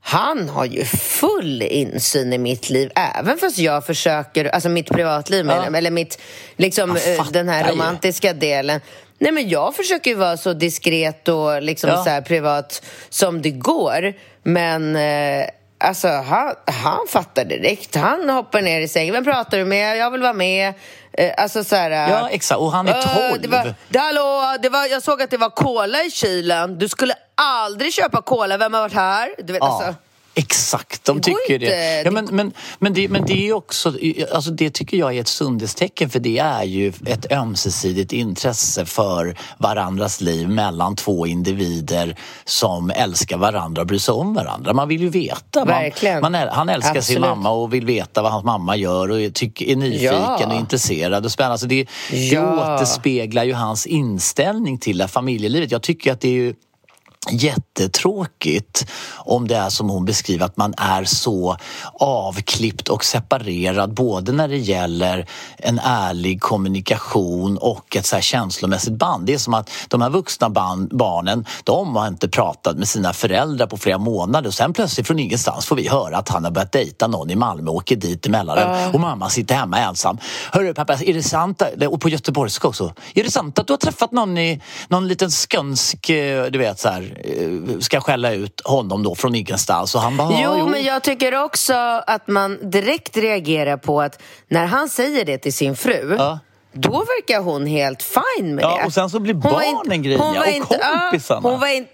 [0.00, 5.46] Han har ju full insyn i mitt liv, även fast jag försöker, alltså mitt privatliv,
[5.46, 5.52] Ja.
[5.66, 6.18] eller, eller mitt,
[6.56, 7.72] liksom eh, den här ju.
[7.72, 8.80] romantiska delen.
[9.18, 12.04] Nej men jag försöker ju vara så diskret och liksom Ja.
[12.04, 14.12] så här privat som det går.
[14.42, 15.46] Men eh,
[15.78, 17.94] alltså han, han fattar direkt.
[17.96, 19.14] Han hoppar ner i sängen.
[19.14, 19.96] Vem pratar du med?
[19.96, 20.74] Jag vill vara med.
[21.12, 21.90] Eh, alltså så här...
[21.90, 22.60] Ja, exakt.
[22.60, 23.42] Och han är "Äh, 12.
[23.42, 26.78] Det var, det, hallå, det var, jag såg att det var cola i kylen.
[26.78, 28.56] Du skulle aldrig köpa cola.
[28.56, 29.28] Vem har varit här?
[29.38, 29.94] Du vet, Ja, alltså,
[30.34, 31.04] exakt.
[31.04, 32.02] De Det tycker det.
[32.04, 33.08] Ja, men, men, men, det.
[33.08, 33.92] Men det är också,
[34.34, 39.36] alltså det tycker jag är ett sundhetstecken för det är ju ett ömsesidigt intresse för
[39.58, 44.72] varandras liv mellan två individer som älskar varandra och bryr sig om varandra.
[44.72, 45.64] Man vill ju veta.
[45.64, 45.90] Man,
[46.32, 47.20] man han älskar sin Absolut.
[47.20, 50.46] mamma och vill veta vad hans mamma gör och är, tyck, är nyfiken Ja.
[50.46, 51.58] och intresserad och spännande.
[51.58, 52.74] Så det, det Ja.
[52.76, 55.70] återspeglar ju hans inställning till det familjelivet.
[55.70, 56.54] Jag tycker att det är ju
[57.30, 61.56] jättetråkigt om det är som hon beskriver att man är så
[62.00, 68.92] avklippt och separerad både när det gäller en ärlig kommunikation och ett så här känslomässigt
[68.92, 69.26] band.
[69.26, 70.50] Det är som att de här vuxna
[70.90, 75.18] barnen de har inte pratat med sina föräldrar på flera månader och sen plötsligt från
[75.18, 78.26] ingenstans får vi höra att han har börjat dejta någon i Malmö och åker dit
[78.26, 80.18] emellan och mamma sitter hemma ensam.
[80.52, 81.62] Hörru pappa, är det sant?
[81.88, 82.92] Och på göteborgska också.
[83.14, 86.78] Är det sant att du har träffat någon i någon liten skönsk, eh, du vet
[86.78, 87.17] så här,
[87.80, 91.44] ska skälla ut honom då från ingenstans och han bara, Jo, "Ja, men jag tycker
[91.44, 91.74] också
[92.06, 96.38] att man direkt reagerar på att när han säger det till sin fru Ja.
[96.72, 98.86] Då verkar hon helt fine med Ja, det.
[98.86, 101.40] och sen så blir Hon barnen var och inte- kompisarna.
[101.50, 101.90] hon, var inte,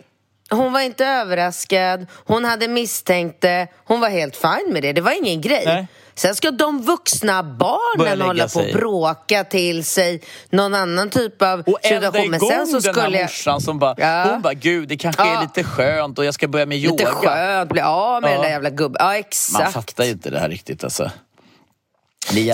[0.50, 4.92] hon var inte överraskad, hon hade misstänkt det, hon var helt fine med det.
[4.92, 5.62] Det var ingen grej.
[5.66, 5.86] Nej.
[6.16, 11.60] Sen ska de vuxna barnen hålla på och bråka till sig någon annan typ av
[11.60, 12.30] Och situation.
[12.30, 13.24] Men sen så den här skulle jag...
[13.24, 14.24] morsan som bara, Ja.
[14.32, 15.36] hon bara, gud det kanske Ja.
[15.38, 16.92] är lite skönt och jag ska börja med yoga.
[16.92, 18.34] Lite skönt, bli av med Ja.
[18.34, 18.96] den där jävla gubben.
[18.98, 19.72] Ja, Man exakt.
[19.72, 21.10] fattar ju inte det här riktigt alltså.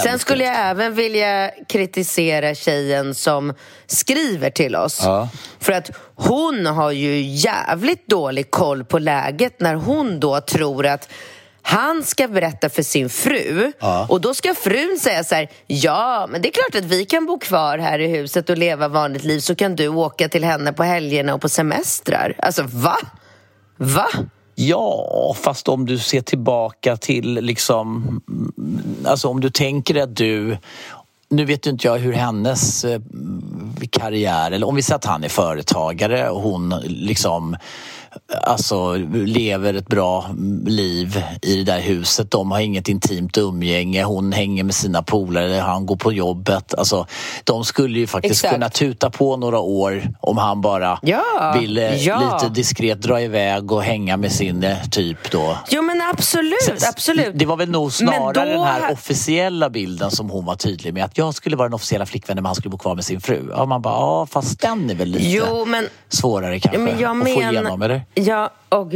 [0.03, 3.55] Sen skulle jag även vilja kritisera tjejen som
[3.87, 5.01] skriver till oss.
[5.05, 5.29] Ja.
[5.61, 11.09] För att hon har ju jävligt dålig koll på läget när hon då tror att
[11.63, 14.07] han ska berätta för sin fru Ja.
[14.09, 17.27] och då ska frun säga så här Ja, men det är klart att vi kan
[17.27, 20.73] bo kvar här i huset och leva vanligt liv så kan du åka till henne
[20.73, 22.35] på helgerna och på semestrar.
[22.39, 22.97] Alltså, va?
[23.77, 24.07] Va?
[24.55, 28.21] Ja, fast om du ser tillbaka till liksom...
[28.29, 30.57] mm, Alltså om du tänker att du...
[31.29, 33.01] Nu vet inte jag hur hennes eh,
[33.91, 34.51] karriär...
[34.51, 37.57] Eller om vi säger att han är företagare och hon liksom
[38.43, 40.27] alltså, lever ett bra
[40.67, 42.31] liv i det där huset.
[42.31, 44.03] De har inget intimt umgänge.
[44.05, 46.75] Hon hänger med sina polare, han går på jobbet.
[46.75, 47.07] Alltså,
[47.45, 48.53] de skulle ju faktiskt Exakt.
[48.55, 52.33] kunna tuta på några år om han bara Ja, ville ja.
[52.35, 55.57] lite diskret dra iväg och hänga med sin eh, typ då.
[55.71, 57.31] Jo men absolut, absolut.
[57.35, 61.05] Det var väl nog snarare den här officiella bilden som hon var tydlig med.
[61.05, 63.49] Att jag skulle vara den officiella flickvännen men han skulle bo kvar med sin fru.
[63.51, 67.11] Ja, man bara, ja fast den är väl lite Jo, men- svårare kanske men jag
[67.11, 68.00] att få men- igenom, eller?
[68.15, 68.93] Ja, och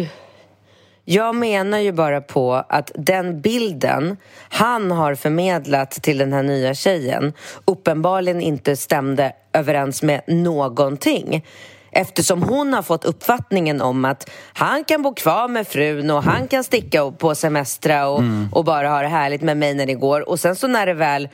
[1.04, 4.16] jag menar ju bara på att den bilden
[4.48, 7.32] han har förmedlat till den här nya tjejen
[7.64, 11.44] uppenbarligen inte stämde överens med någonting.
[11.90, 16.48] Eftersom hon har fått uppfattningen om att han kan bo kvar med frun och han
[16.48, 20.28] kan sticka på semestra och, och bara ha det härligt med mig när det går.
[20.28, 21.28] Och sen så när det väl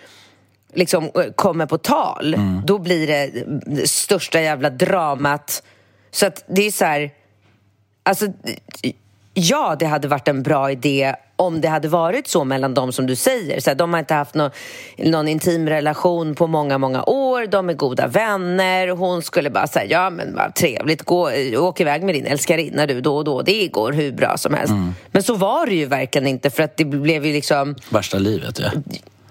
[0.74, 5.62] liksom eh, kommer på tal, då blir det största jävla dramat.
[6.10, 7.10] Så att det är så här...
[8.10, 8.26] Alltså,
[9.34, 13.06] ja, det hade varit en bra idé om det hade varit så mellan dem som
[13.06, 13.60] du säger.
[13.60, 14.50] Så här, de har inte haft nå
[14.98, 17.46] någon intim relation på många, många år.
[17.46, 18.88] De är goda vänner.
[18.88, 23.00] Hon skulle bara säga, ja men vad trevligt, gå, åk iväg med din älskarinna du
[23.00, 23.42] då och då.
[23.42, 24.72] Det går hur bra som helst.
[25.12, 28.58] Men så var det ju verkligen inte för att det blev ju liksom, Värsta livet,
[28.58, 28.70] ja.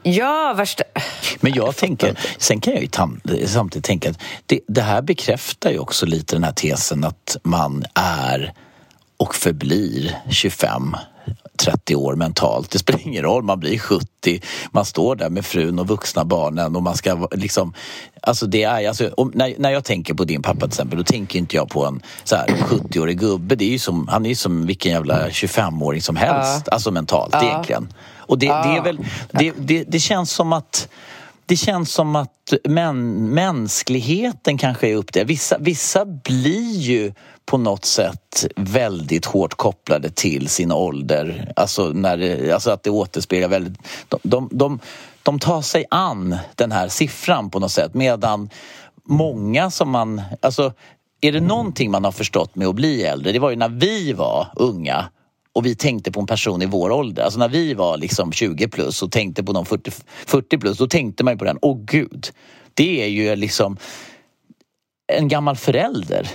[0.04, 0.84] ja värsta...
[1.40, 5.80] Men jag tänker, sen kan jag ju samtidigt tänka att det, det här bekräftar ju
[5.80, 8.54] också lite den här tesen att man är
[9.20, 10.96] och förblir 25
[11.60, 12.72] 30 år mentalt.
[12.72, 14.42] Det spelar ingen roll, man blir 70,
[14.72, 17.74] man står där med frun och vuxna barnen och man ska liksom...
[18.22, 21.04] Alltså det är, alltså, om, när, när jag tänker på din pappa till exempel, då
[21.04, 23.56] tänker inte jag på en så här 70-årig gubbe.
[23.56, 27.36] Det är ju som, han är ju som vilken jävla 25-åring som helst, alltså mentalt
[27.44, 27.94] egentligen.
[28.18, 29.00] Och det, det är väl,
[29.32, 30.88] det, det, det känns som att
[31.46, 35.26] det känns som att män, mänskligheten kanske är upp där.
[35.26, 37.14] Vissa, vissa blir ju
[37.50, 41.52] på något sätt väldigt hårt kopplade till sin ålder.
[41.56, 43.78] Alltså, när det, alltså att det återspeglar väldigt...
[44.10, 44.80] De, de, de,
[45.24, 48.50] de tar sig an den här siffran på något sätt medan
[49.04, 50.22] många som man...
[50.42, 50.74] Alltså,
[51.22, 54.14] är det någonting man har förstått med att bli äldre, det var ju när vi
[54.14, 55.06] var unga
[55.54, 57.24] och vi tänkte på en person i vår ålder.
[57.24, 59.92] Alltså när vi var liksom 20 plus och tänkte på någon 40,
[60.26, 61.58] 40 plus, då tänkte man ju på den.
[61.62, 62.28] Åh gud,
[62.74, 63.78] det är ju liksom
[65.14, 66.30] en gammal förälder.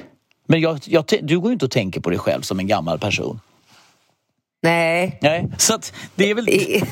[0.49, 2.99] Men jag, jag, du går ju inte och tänker på dig själv som en gammal
[2.99, 3.40] person.
[4.62, 5.18] Nej.
[5.22, 6.45] Nej, så att det är väl...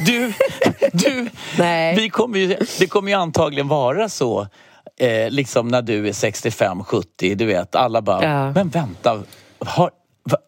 [0.07, 0.33] Du,
[0.93, 1.29] du,
[1.59, 1.97] Nej.
[1.97, 4.47] Vi kommer ju, det kommer ju antagligen vara så
[5.01, 8.53] eh, liksom när du är 65-70, du vet, alla bara, Ja.
[8.53, 9.23] men vänta,
[9.59, 9.91] har,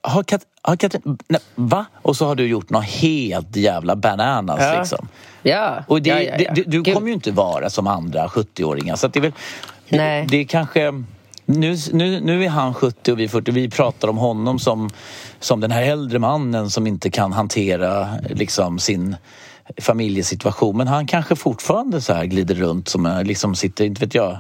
[0.03, 1.85] har, Kat, har Katrin, nej, va?
[2.03, 4.79] Och så har du gjort något helt jävla bananas Ja.
[4.79, 5.09] liksom.
[5.43, 5.85] Ja.
[5.89, 6.95] Och det, ja, ja, det, du Gud.
[6.95, 8.97] kommer ju inte vara som andra 70-åringar.
[8.97, 9.33] Så det är väl...
[9.89, 10.27] Nej.
[10.31, 11.05] Det är kanske...
[11.47, 13.53] Nu, nu, nu är han 70 och vi 40.
[13.53, 14.91] Vi pratar om honom som,
[15.41, 19.17] som den här äldre mannen som inte kan hantera liksom, sin
[19.81, 20.77] familjesituation.
[20.77, 24.39] Men han kanske fortfarande så här glider runt som eh, liksom sitter, inte vet jag,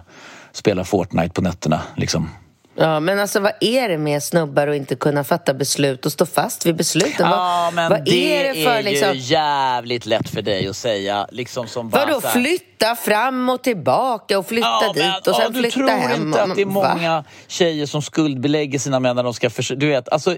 [0.53, 1.81] spelar Fortnite på nätterna.
[1.97, 2.29] Liksom.
[2.77, 6.27] Ja, men alltså vad är det med snubbar att inte kunna fatta beslut och stå
[6.27, 7.27] fast vid besluten?
[7.31, 7.31] Ja,
[7.65, 9.09] vad, men vad det är det för är liksom...
[9.13, 11.27] ju jävligt lätt för dig att säga.
[11.31, 15.35] Liksom som bara Vadå här- flytta fram och tillbaka och flytta Ja, men, dit och
[15.35, 16.23] sen ja, du flytta tror hem?
[16.27, 16.95] inte att det är Va?
[16.95, 19.79] många tjejer som skuldbelägger sina män när de ska försöka...
[19.81, 20.37] Du vet, alltså,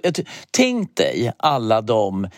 [0.50, 2.28] tänk dig alla de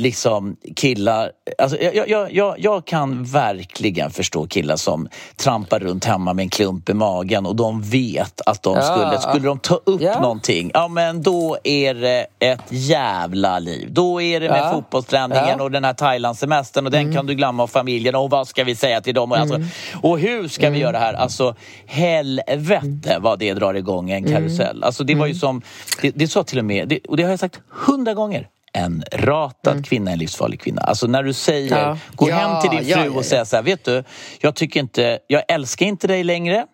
[0.00, 1.30] liksom killar...
[1.58, 6.48] Alltså, jag, jag, jag, jag kan verkligen förstå killar som trampar runt hemma med en
[6.48, 8.82] klump i magen och de vet att de Ja.
[8.82, 9.18] skulle...
[9.20, 10.20] Skulle de ta upp Ja.
[10.20, 13.88] någonting, ja men då är det ett jävla liv.
[13.92, 14.72] Då är det med Ja.
[14.72, 15.52] fotbollsträningen Ja.
[15.52, 15.60] Mm.
[15.60, 18.74] och den här Thailandsemestern och den kan du glömma och familjen och vad ska vi
[18.76, 19.32] säga till dem?
[19.32, 19.60] Och, alltså,
[20.02, 20.72] och hur ska Mm.
[20.74, 21.14] vi göra det här?
[21.14, 21.54] Alltså
[21.86, 24.32] helvete vad det drar igång en Mm.
[24.32, 24.84] karusell.
[24.84, 25.62] Alltså det var ju som,
[26.02, 28.48] det, det sa till och med, det, och det har jag sagt hundra gånger.
[28.72, 30.82] En ratad kvinna är en livsfarlig kvinna.
[30.82, 31.88] Alltså när du säger, Mm.
[31.88, 31.98] Ja.
[32.14, 34.04] gå Ja, hem till din fru ja, och säger så här, vet du,
[34.40, 36.66] jag tycker inte, jag älskar inte dig längre.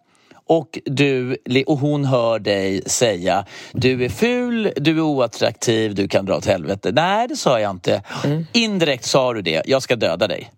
[0.48, 1.36] Och, du,
[1.66, 6.46] och hon hör dig säga du är ful, du är oattraktiv, du kan dra åt
[6.46, 6.90] helvete.
[6.92, 8.02] Nej, det sa jag inte.
[8.24, 8.46] Mm.
[8.52, 10.50] Indirekt sa du det, jag ska döda dig.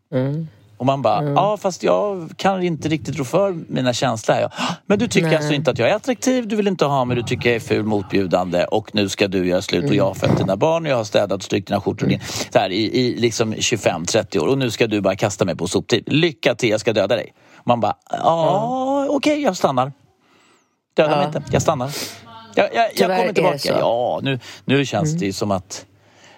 [0.79, 1.35] Och man bara, Mm.
[1.35, 4.35] ja fast jag kan inte riktigt rå för mina känslor.
[4.35, 4.51] här." Ja,
[4.87, 7.23] Men du tycker alltså inte att jag är attraktiv, du vill inte ha mig, du
[7.23, 10.39] tycker jag är ful, motbjudande och nu ska du göra slut och jag har fött
[10.39, 12.21] dina barn och jag har städat och strykt dina skjortor Mm.
[12.53, 15.67] så här, i, i liksom 25-30 år och nu ska du bara kasta mig på
[15.67, 16.05] soptipp.
[16.07, 17.33] Lycka till, jag ska döda dig.
[17.65, 19.93] Man bara, ja okej jag stannar.
[20.97, 21.39] Döda mig Ja.
[21.39, 21.91] inte, jag stannar.
[22.55, 23.69] Jag, jag, jag kommer det tillbaka.
[23.69, 23.81] Mm.
[23.81, 25.87] Ja, nu, nu känns det ju som att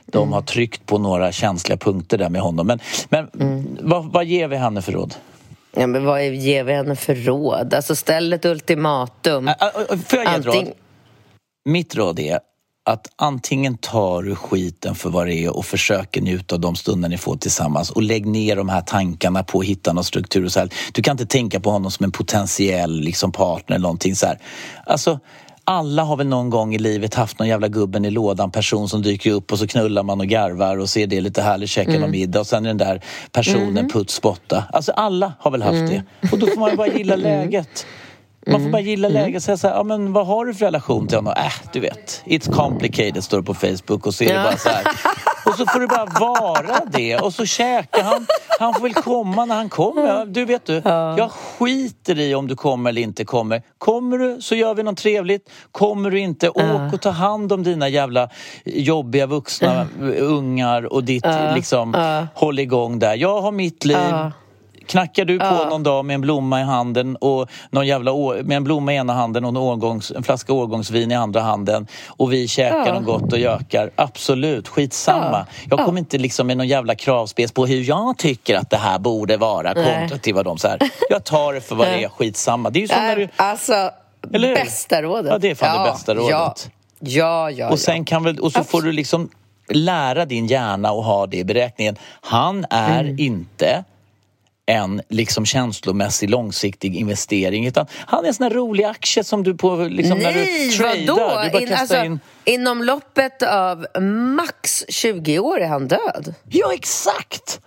[0.07, 2.66] de har tryckt på några känsliga punkter där med honom.
[2.66, 3.78] Men, men Mm.
[3.80, 5.14] vad, vad ger vi henne för råd?
[5.76, 7.74] Ja, men vad ger vi henne för råd?
[7.74, 9.48] Alltså ställ ett ultimatum.
[9.48, 9.55] Ä-
[10.07, 10.74] Får jag ge ett Anting- råd?
[11.64, 12.40] Mitt råd är
[12.84, 17.09] att antingen tar du skiten för vad det är och försöker njuta av de stunder
[17.09, 20.44] ni får tillsammans och lägg ner de här tankarna på att hitta någon struktur.
[20.44, 20.68] Och så här.
[20.92, 24.38] Du kan inte tänka på honom som en potentiell liksom, partner eller någonting så här.
[24.86, 25.20] Alltså,
[25.70, 29.02] alla har väl någon gång i livet haft någon jävla gubben i lådan person som
[29.02, 32.10] dyker upp och så knullar man och garvar och ser det lite härligt, käkar mm.
[32.10, 33.00] middag och sen är den där
[33.32, 33.88] personen mm.
[33.88, 34.64] puts borta.
[34.72, 35.88] Alltså alla har väl haft mm.
[35.88, 36.28] det.
[36.32, 37.24] Och då får man ju bara gilla mm.
[37.24, 37.86] läget.
[38.47, 39.22] Man får bara gilla mm.
[39.22, 41.34] läget och säga så här, ja, men vad har du för relation till honom?
[41.36, 44.68] Äh, du vet, it's complicated står det på Facebook och så är det bara så
[44.68, 44.86] här.
[45.45, 48.26] Och så får det bara vara det och så käkar han.
[48.59, 50.26] Han får väl komma när han kommer.
[50.26, 53.62] Du vet du, jag skiter i om du kommer eller inte kommer.
[53.78, 55.51] Kommer du så gör vi något trevligt.
[55.72, 58.28] Kommer du inte, åk och ta hand om dina jävla
[58.64, 59.86] jobbiga vuxna
[60.18, 61.95] ungar och ditt liksom,
[62.34, 63.16] håll igång där.
[63.16, 63.97] Jag har mitt liv.
[64.86, 65.66] Knackar du på ja.
[65.70, 68.12] någon dag med en blomma i handen och någon jävla
[68.42, 71.86] med en blomma i ena handen och en, årgångs, en flaska årgångsvin i andra handen
[72.06, 72.94] och vi käkar ja.
[72.94, 73.90] något gott och gökar.
[73.96, 75.46] Absolut, skitsamma.
[75.60, 75.76] Ja.
[75.76, 78.98] Jag kommer inte liksom med någon jävla kravspec på hur jag tycker att det här
[78.98, 80.68] borde vara kontra till vad de så
[81.10, 82.70] Jag tar det för vad det är, skitsamma.
[82.70, 83.28] Det är ju som när du...
[83.36, 83.90] Alltså,
[84.32, 85.32] Eller bästa rådet.
[85.32, 86.30] Ja, det är fan det bästa rådet.
[86.30, 86.54] Ja,
[87.00, 87.70] ja, ja.
[87.70, 89.30] Och, sen kan väl, och så får du liksom
[89.68, 91.96] lära din hjärna att ha det i beräkningen.
[92.20, 93.18] Han är mm.
[93.18, 93.84] inte
[94.70, 99.54] en liksom känslomässig långsiktig investering utan han är en sån här rolig aktie som du
[99.54, 101.44] på liksom, Nej, när du tradar.
[101.44, 102.20] Du bara in, alltså, in...
[102.44, 103.86] Inom loppet av
[104.36, 106.34] max 20 år är han död.
[106.48, 107.60] Ja, exakt!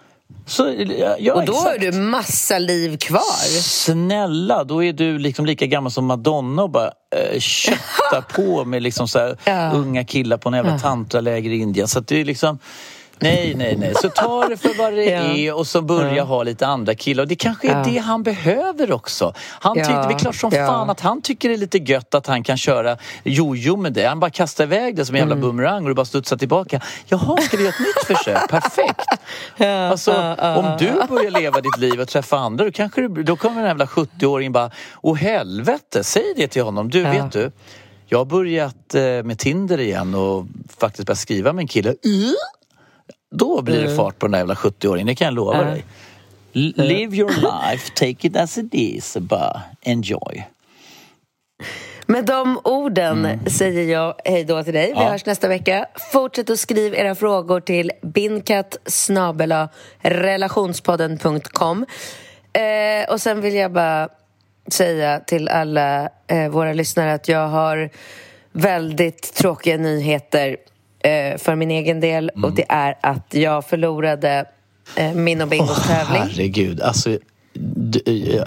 [0.45, 0.75] Så,
[1.19, 1.67] ja, och då exakt.
[1.67, 3.61] har du massa liv kvar.
[3.61, 8.83] Snälla, då är du liksom lika gammal som Madonna och bara äh, köttar på med
[8.83, 9.71] liksom så här, ja.
[9.71, 11.87] unga killar på en jävla tantraläger i Indien.
[11.87, 12.59] Så det är liksom...
[13.19, 13.93] Nej, nej, nej.
[13.95, 15.21] Så ta det för vad det ja.
[15.21, 16.23] är och så börja ja.
[16.23, 17.23] ha lite andra killar.
[17.23, 17.83] Och det kanske är ja.
[17.83, 19.33] det han behöver också.
[19.37, 22.27] Han tyckte, det är klart som fan att han tycker det är lite gött att
[22.27, 24.05] han kan köra jojo med det.
[24.05, 25.47] Han bara kastar iväg det som en jävla mm.
[25.47, 26.81] bumerang och det bara studsar tillbaka.
[27.05, 28.49] Jaha, ska vi göra ett nytt försök?
[28.49, 29.05] Perfekt!
[29.63, 30.11] Alltså,
[30.57, 33.65] om du börjar leva ditt liv och träffa andra, då, kanske det, då kommer den
[33.65, 36.89] jävla 70-åringen bara, åh helvete, säg det till honom.
[36.89, 37.51] Du, vet du,
[38.05, 40.45] jag har börjat eh, med Tinder igen och
[40.77, 41.95] faktiskt börjat skriva med en kille.
[43.35, 43.97] Då blir det mm.
[43.97, 45.85] fart på den där jävla 70-åringen, det kan jag lova dig.
[46.75, 50.45] Live your life, take it as it is, bara enjoy.
[52.05, 53.45] Med de orden mm.
[53.45, 54.87] säger jag hej då till dig.
[54.87, 55.09] Vi ja.
[55.09, 55.85] hörs nästa vecka.
[56.11, 58.77] Fortsätt att skriva era frågor till binkat
[60.01, 61.85] relationspodden.com.
[62.53, 64.09] Eh, och sen vill jag bara
[64.67, 67.89] säga till alla eh, våra lyssnare att jag har
[68.51, 70.57] väldigt tråkiga nyheter
[71.03, 72.43] eh, för min egen del mm.
[72.43, 74.45] och det är att jag förlorade
[74.95, 76.21] eh, min och Bingos oh, tävling.
[76.21, 77.17] Herregud, alltså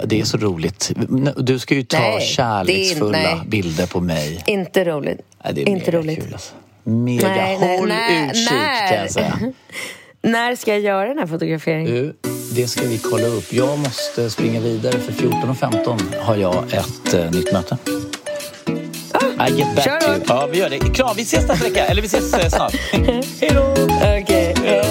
[0.03, 0.91] det är så roligt.
[1.37, 4.43] Du ska ju ta nej, kärleksfulla är, bilder på mig.
[4.45, 5.21] Inte roligt.
[5.43, 6.23] Nej, det är inte roligt.
[6.23, 6.53] Kul, alltså.
[6.83, 7.27] Mega.
[7.27, 8.87] Nej, nej, Håll nej, utkik när?
[8.89, 9.39] kan jag säga.
[10.21, 11.93] när ska jag göra den här fotograferingen?
[11.93, 12.15] Du,
[12.55, 13.53] det ska vi kolla upp.
[13.53, 17.77] Jag måste springa vidare för 14.15 har jag ett uh, nytt möte.
[19.47, 20.23] I get back Kör to you.
[20.27, 20.79] Ja, vi gör det.
[20.79, 21.85] Kram, vi ses nästa vecka.
[21.85, 22.73] Eller vi ses eh, snart.
[23.41, 23.73] Hej då!
[24.21, 24.51] Okej.
[24.51, 24.87] Okay.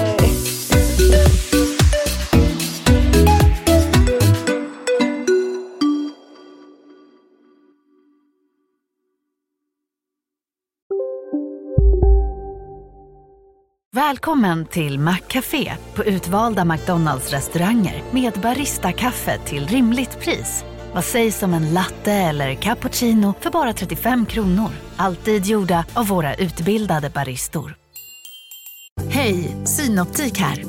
[13.92, 20.64] Välkommen till Maccafé på utvalda McDonalds restauranger med Baristakaffe till rimligt pris.
[20.96, 24.70] Vad sägs om en latte eller cappuccino för bara 35 kronor?
[24.96, 27.74] Alltid gjorda av våra utbildade baristor.
[29.08, 30.64] Hej, Synoptik här.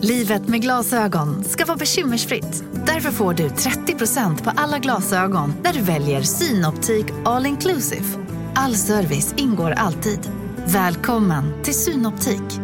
[0.00, 2.64] Livet med glasögon ska vara bekymmersfritt.
[2.86, 8.06] Därför får du 30% på alla glasögon när du väljer Synoptik All Inclusive.
[8.54, 10.30] All service ingår alltid.
[10.66, 12.60] Välkommen till Synoptik.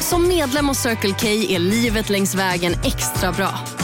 [0.00, 3.83] Som medlem hos Circle K är livet längs vägen extra bra.